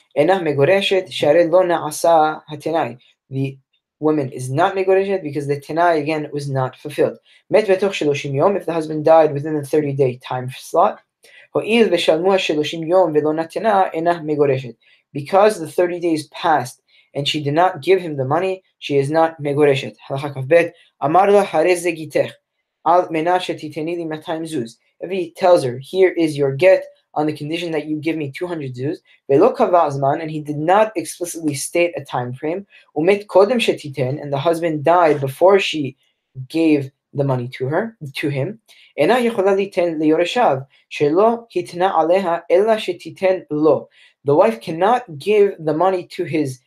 The 3.29 3.57
woman 3.99 4.31
is 4.31 4.51
not 4.51 4.75
megoreshet 4.75 5.23
because 5.23 5.47
the 5.47 5.59
tenai 5.59 5.99
again 5.99 6.29
was 6.31 6.49
not 6.49 6.75
fulfilled. 6.77 7.17
Yom. 7.49 8.55
If 8.55 8.65
the 8.65 8.73
husband 8.73 9.05
died 9.05 9.33
within 9.33 9.55
the 9.55 9.65
thirty 9.65 9.93
day 9.93 10.19
time 10.23 10.49
slot, 10.55 10.99
because 15.13 15.59
the 15.59 15.71
30 15.71 15.99
days 15.99 16.27
passed 16.27 16.81
and 17.15 17.27
she 17.27 17.43
did 17.43 17.53
not 17.53 17.81
give 17.81 18.01
him 18.01 18.17
the 18.17 18.25
money, 18.25 18.61
she 18.79 18.97
is 18.97 19.09
not 19.09 19.41
megoreshet. 19.41 19.95
If 24.99 25.11
he 25.11 25.31
tells 25.31 25.63
her, 25.63 25.79
here 25.79 26.09
is 26.09 26.37
your 26.37 26.55
get, 26.55 26.83
on 27.17 27.25
the 27.25 27.33
condition 27.33 27.71
that 27.71 27.87
you 27.87 27.97
give 27.97 28.15
me 28.15 28.31
200 28.31 28.75
zuz, 28.75 28.99
and 29.27 30.31
he 30.31 30.39
did 30.39 30.57
not 30.57 30.91
explicitly 30.95 31.55
state 31.55 31.93
a 31.97 32.05
time 32.05 32.31
frame, 32.31 32.65
and 32.95 34.31
the 34.31 34.37
husband 34.37 34.83
died 34.83 35.19
before 35.19 35.59
she 35.59 35.97
gave 36.47 36.91
the 37.13 37.23
money 37.23 37.47
to 37.47 37.65
her, 37.65 37.97
to 38.13 38.29
him, 38.29 38.59
the 38.95 39.05
wife 44.25 44.61
cannot 44.61 45.17
give 45.17 45.55
the 45.59 45.73
money 45.73 46.05
to 46.05 46.23
his 46.23 46.59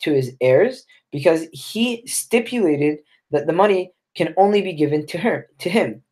to 0.00 0.12
his 0.12 0.32
heirs 0.40 0.86
because 1.10 1.46
he 1.52 2.06
stipulated 2.06 2.98
that 3.30 3.46
the 3.46 3.52
money 3.52 3.92
can 4.14 4.32
only 4.36 4.62
be 4.62 4.72
given 4.72 5.04
to 5.06 5.18
her 5.18 5.48
to 5.58 5.68
him 5.68 6.02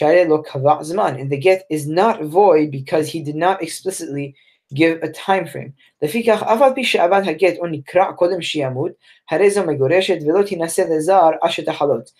ולא 0.00 0.08
בטל 0.08 0.18
הגט 0.18 0.24
שהרי 0.24 0.28
לא 0.28 0.38
קבע 0.44 0.82
זמן, 0.82 1.16
and 1.16 1.30
the 1.30 1.40
get 1.40 1.62
is 1.70 1.86
not 1.86 2.22
void 2.22 2.70
because 2.70 3.08
he 3.08 3.22
did 3.22 3.36
not 3.36 3.62
explicitly 3.62 4.34
give 4.74 5.02
a 5.02 5.08
time 5.08 5.46
frame. 5.46 5.72
לפיכך, 6.02 6.42
אף 6.42 6.62
על 6.62 6.74
פי 6.74 6.84
שאבד 6.84 7.22
הגט 7.26 7.56
או 7.58 7.66
נקרע 7.66 8.12
קודם 8.12 8.42
שימות, 8.42 8.92
הרי 9.30 9.50
זו 9.50 9.66
מגורשת 9.66 10.18
ולא 10.26 10.42
תינשא 10.42 10.82
לזר 10.90 11.30
עד 11.42 11.50
שתחלות. 11.50 12.10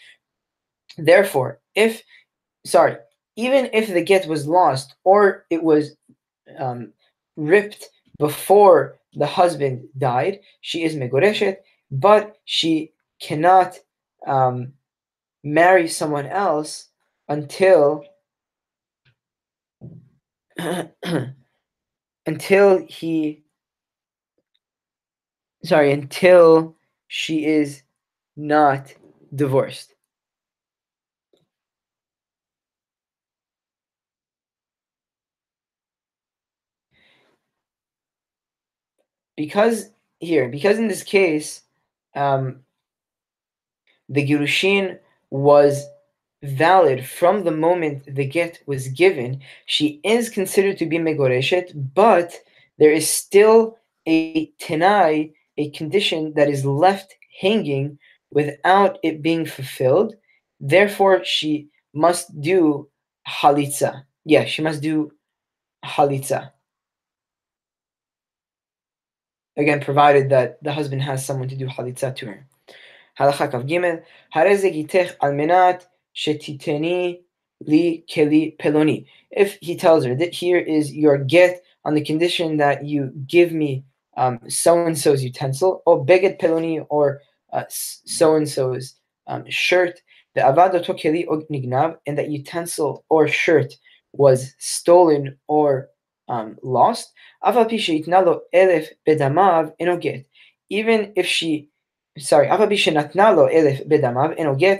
Therefore, 0.98 1.60
if, 1.76 2.02
sorry, 2.66 2.96
even 3.36 3.68
if 3.72 3.86
the 3.88 4.02
get 4.02 4.26
was 4.26 4.46
lost 4.46 4.94
or 5.04 5.44
it 5.50 5.62
was 5.62 5.96
um, 6.58 6.92
ripped 7.36 7.84
before 8.18 8.98
the 9.14 9.26
husband 9.26 9.86
died, 9.96 10.40
she 10.60 10.82
is 10.82 10.96
megoreshet, 10.96 11.56
but 11.90 12.36
she 12.44 12.92
cannot 13.20 13.78
um, 14.26 14.72
marry 15.44 15.86
someone 15.86 16.26
else 16.26 16.88
until 17.27 18.03
until 22.25 22.85
he 22.87 23.43
sorry 25.63 25.91
until 25.91 26.75
she 27.07 27.45
is 27.45 27.83
not 28.35 28.93
divorced. 29.35 29.93
Because 39.35 39.89
here, 40.19 40.47
because 40.47 40.77
in 40.77 40.87
this 40.87 41.03
case, 41.03 41.61
um, 42.15 42.61
the 44.09 44.27
Girushin 44.27 44.99
was 45.31 45.85
valid 46.43 47.05
from 47.05 47.43
the 47.43 47.51
moment 47.51 48.03
the 48.15 48.25
get 48.25 48.61
was 48.65 48.89
given, 48.89 49.41
she 49.65 50.01
is 50.03 50.29
considered 50.29 50.77
to 50.77 50.85
be 50.85 50.97
Megoreshet, 50.97 51.71
but 51.93 52.37
there 52.77 52.91
is 52.91 53.09
still 53.09 53.77
a 54.05 54.47
tenai, 54.61 55.33
a 55.57 55.69
condition 55.71 56.33
that 56.35 56.49
is 56.49 56.65
left 56.65 57.15
hanging 57.39 57.97
without 58.31 58.99
it 59.03 59.21
being 59.21 59.45
fulfilled. 59.45 60.15
Therefore, 60.59 61.23
she 61.23 61.69
must 61.93 62.39
do 62.41 62.89
halitza. 63.27 64.03
Yeah, 64.25 64.45
she 64.45 64.61
must 64.61 64.81
do 64.81 65.11
halitza. 65.85 66.51
Again, 69.55 69.81
provided 69.81 70.29
that 70.29 70.61
the 70.63 70.73
husband 70.73 71.03
has 71.03 71.25
someone 71.25 71.47
to 71.49 71.55
do 71.55 71.67
halitza 71.67 72.15
to 72.15 72.25
her. 72.25 72.47
Halacha 73.19 73.51
kaf 73.51 73.63
gimel, 73.63 74.03
hareze 74.35 74.73
gitech 74.73 75.15
al 75.21 75.31
menat 75.31 75.85
shetiteni 76.15 77.21
li 77.61 78.03
keli 78.09 78.57
peloni. 78.57 79.05
If 79.31 79.57
he 79.61 79.75
tells 79.75 80.05
her 80.05 80.15
that 80.15 80.33
here 80.33 80.59
is 80.59 80.93
your 80.93 81.17
get 81.17 81.63
on 81.85 81.93
the 81.93 82.03
condition 82.03 82.57
that 82.57 82.85
you 82.85 83.11
give 83.27 83.51
me 83.51 83.83
um, 84.15 84.39
so 84.47 84.85
and 84.85 84.97
so's 84.97 85.23
utensil, 85.23 85.81
or 85.85 86.05
beged 86.05 86.39
peloni, 86.39 86.85
or 86.89 87.21
so 87.69 88.35
and 88.35 88.47
so's 88.47 88.95
shirt, 89.49 89.99
the 90.35 90.41
avad 90.41 90.73
keli 90.85 91.25
nignav, 91.49 91.97
and 92.05 92.17
that 92.17 92.29
utensil 92.29 93.03
or 93.09 93.27
shirt 93.27 93.75
was 94.13 94.53
stolen 94.59 95.37
or 95.47 95.89
um, 96.29 96.57
lost, 96.61 97.11
even 100.69 101.13
if 101.15 101.25
she 101.25 101.69
sorry, 102.17 102.47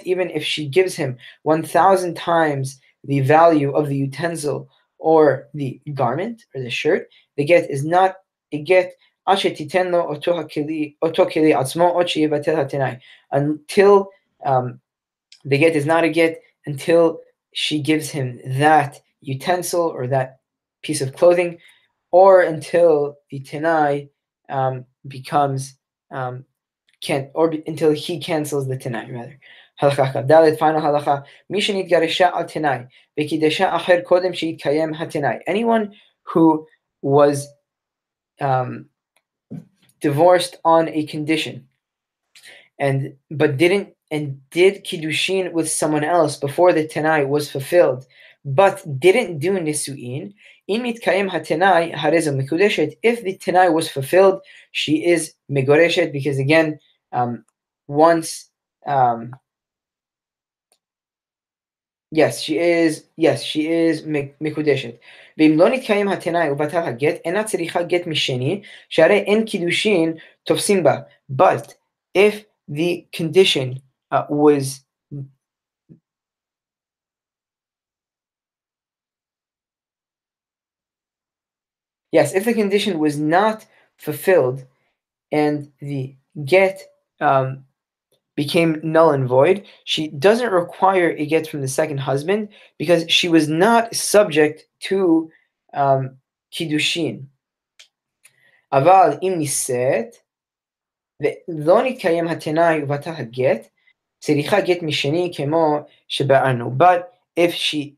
even 0.06 0.30
if 0.30 0.44
she 0.44 0.68
gives 0.68 0.96
him 0.96 1.18
1,000 1.44 2.16
times 2.16 2.80
the 3.04 3.20
value 3.22 3.72
of 3.72 3.88
the 3.88 3.98
utensil 3.98 4.70
or 5.00 5.48
the 5.54 5.82
garment 5.94 6.46
or 6.56 6.62
the 6.62 6.70
shirt, 6.70 7.10
the 7.36 7.44
get 7.44 7.70
is 7.70 7.84
not 7.84 8.16
a 8.52 8.60
get 8.60 8.94
until 13.32 14.10
um, 14.46 14.80
the 15.46 15.58
get 15.58 15.76
is 15.76 15.86
not 15.86 16.04
a 16.04 16.10
get 16.10 16.42
until 16.66 17.20
she 17.54 17.82
gives 17.82 18.10
him 18.10 18.40
that 18.46 19.02
utensil 19.22 19.82
or 19.82 20.08
that 20.08 20.40
piece 20.82 21.02
of 21.02 21.16
clothing, 21.16 21.58
or 22.12 22.42
until 22.42 23.16
the 23.30 23.40
tenai 23.40 24.10
um, 24.50 24.86
becomes 25.08 25.76
um, 26.12 26.46
can 27.04 27.30
or 27.34 27.54
until 27.68 27.92
he 27.92 28.20
cancels 28.20 28.68
the 28.68 28.78
tenai 28.78 29.12
rather. 29.14 29.40
Halacha 29.82 30.28
Dalet 30.28 30.58
final 30.58 30.82
halacha. 30.82 31.24
Mishanit 31.52 31.90
garisha 31.92 32.32
al 32.32 32.46
tenai 32.46 32.88
v'kidesha 33.20 33.72
acher 33.72 34.04
kodem 34.04 34.34
kayem 34.60 34.96
hatenai. 34.96 35.42
Anyone 35.46 35.94
who 36.24 36.66
was 37.02 37.48
um, 38.40 38.88
divorced 40.02 40.58
on 40.64 40.90
a 40.90 41.06
condition 41.06 41.68
and 42.80 43.16
but 43.30 43.58
didn't 43.58 43.94
and 44.10 44.40
did 44.52 44.86
kiddushin 44.86 45.52
with 45.52 45.70
someone 45.70 46.04
else 46.04 46.38
before 46.38 46.72
the 46.72 46.88
tenai 46.88 47.28
was 47.28 47.52
fulfilled, 47.52 48.06
but 48.46 48.84
didn't 49.00 49.40
do 49.40 49.52
nisuin, 49.52 50.34
in 50.68 50.82
mitkayim 50.82 51.30
hatenai 51.30 51.94
hareza 51.94 52.32
mikudeshet. 52.32 52.96
If 53.02 53.24
the 53.24 53.38
tenai 53.38 53.74
was 53.74 53.90
fulfilled, 53.90 54.42
she 54.72 55.06
is 55.06 55.34
megoreshet 55.52 56.12
because 56.12 56.38
again, 56.38 56.80
um, 57.13 57.45
once, 57.87 58.51
um, 58.87 59.35
yes, 62.11 62.41
she 62.41 62.59
is. 62.59 63.05
Yes, 63.17 63.43
she 63.43 63.69
is 63.69 64.03
mikudeshet. 64.41 64.97
ואם 65.39 65.55
לא 65.59 65.69
נתקיים 65.69 66.09
התנאי 66.09 66.51
ובטל 66.51 66.79
הגט, 66.79 67.15
אינה 67.25 67.45
צריכה 67.45 67.83
גט 67.83 68.07
משני, 68.07 68.63
שהרי 68.89 69.19
אין 69.19 69.45
קידושין 69.47 70.15
תופסים 70.43 70.83
בה. 70.83 70.97
But 71.33 71.75
if 72.15 72.45
the 72.69 73.07
condition 73.13 73.81
uh, 74.13 74.25
was 74.29 74.85
Yes, 82.11 82.35
if 82.35 82.45
the 82.47 82.55
condition 82.55 82.99
was 82.99 83.19
not 83.19 83.67
fulfilled 83.99 84.65
and 85.31 85.71
the 85.81 86.17
get 86.45 86.83
um, 87.23 87.65
became 88.37 88.81
null 88.83 89.11
and 89.11 89.27
void, 89.27 89.65
she 89.85 90.09
doesn't 90.09 90.53
require 90.53 91.11
a 91.11 91.27
get 91.27 91.49
from 91.49 91.61
the 91.61 91.69
second 91.69 91.99
husband 91.99 92.49
because 92.79 93.05
she 93.11 93.29
was 93.29 93.49
not 93.49 93.95
subject 93.95 94.67
to 94.81 95.31
um, 95.75 96.17
kiddushin. 96.53 97.27
אבל 98.73 99.19
אם 99.23 99.35
נישאת, 99.39 100.17
ולא 101.23 101.83
נתקיים 101.83 102.29
התנאי 102.29 102.83
ובטל 102.83 103.11
הגט, 103.11 103.69
צריכה 104.19 104.61
גט 104.61 104.83
משני 104.83 105.33
כמו 105.37 105.79
שבארנו. 106.09 106.77
But 106.77 107.13
if 107.37 107.55
she 107.55 107.97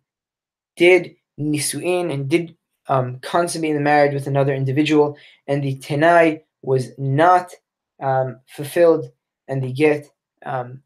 did 0.77 1.17
nisuin 1.41 2.13
and 2.13 2.29
did 2.29 2.57
um, 2.89 3.19
consummate 3.21 3.75
the 3.75 3.81
marriage 3.81 4.15
with 4.15 4.27
another 4.27 4.55
individual 4.55 5.17
and 5.47 5.63
the 5.63 5.77
tenai 5.79 6.41
was 6.63 6.99
not 6.99 7.53
um, 8.01 8.41
fulfilled 8.47 9.11
and 9.48 9.64
the 9.64 9.72
get 9.72 10.10
um, 10.46 10.82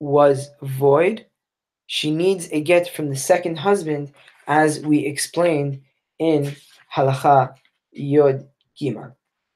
was 0.00 0.50
void, 0.62 1.26
she 1.86 2.10
needs 2.10 2.48
a 2.52 2.60
get 2.60 2.88
from 2.88 3.10
the 3.10 3.16
second 3.16 3.56
husband, 3.58 4.12
as 4.46 4.80
we 4.80 5.06
explained 5.06 5.80
in 6.18 6.54
Halacha 6.94 7.54
Yod 7.92 8.48
Gimel. 8.80 9.14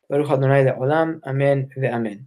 Baruch 0.08 0.30
Adonai 0.30 0.64
Le'olam, 0.64 1.20
Amen 1.24 1.70
ve'amen. 1.76 2.24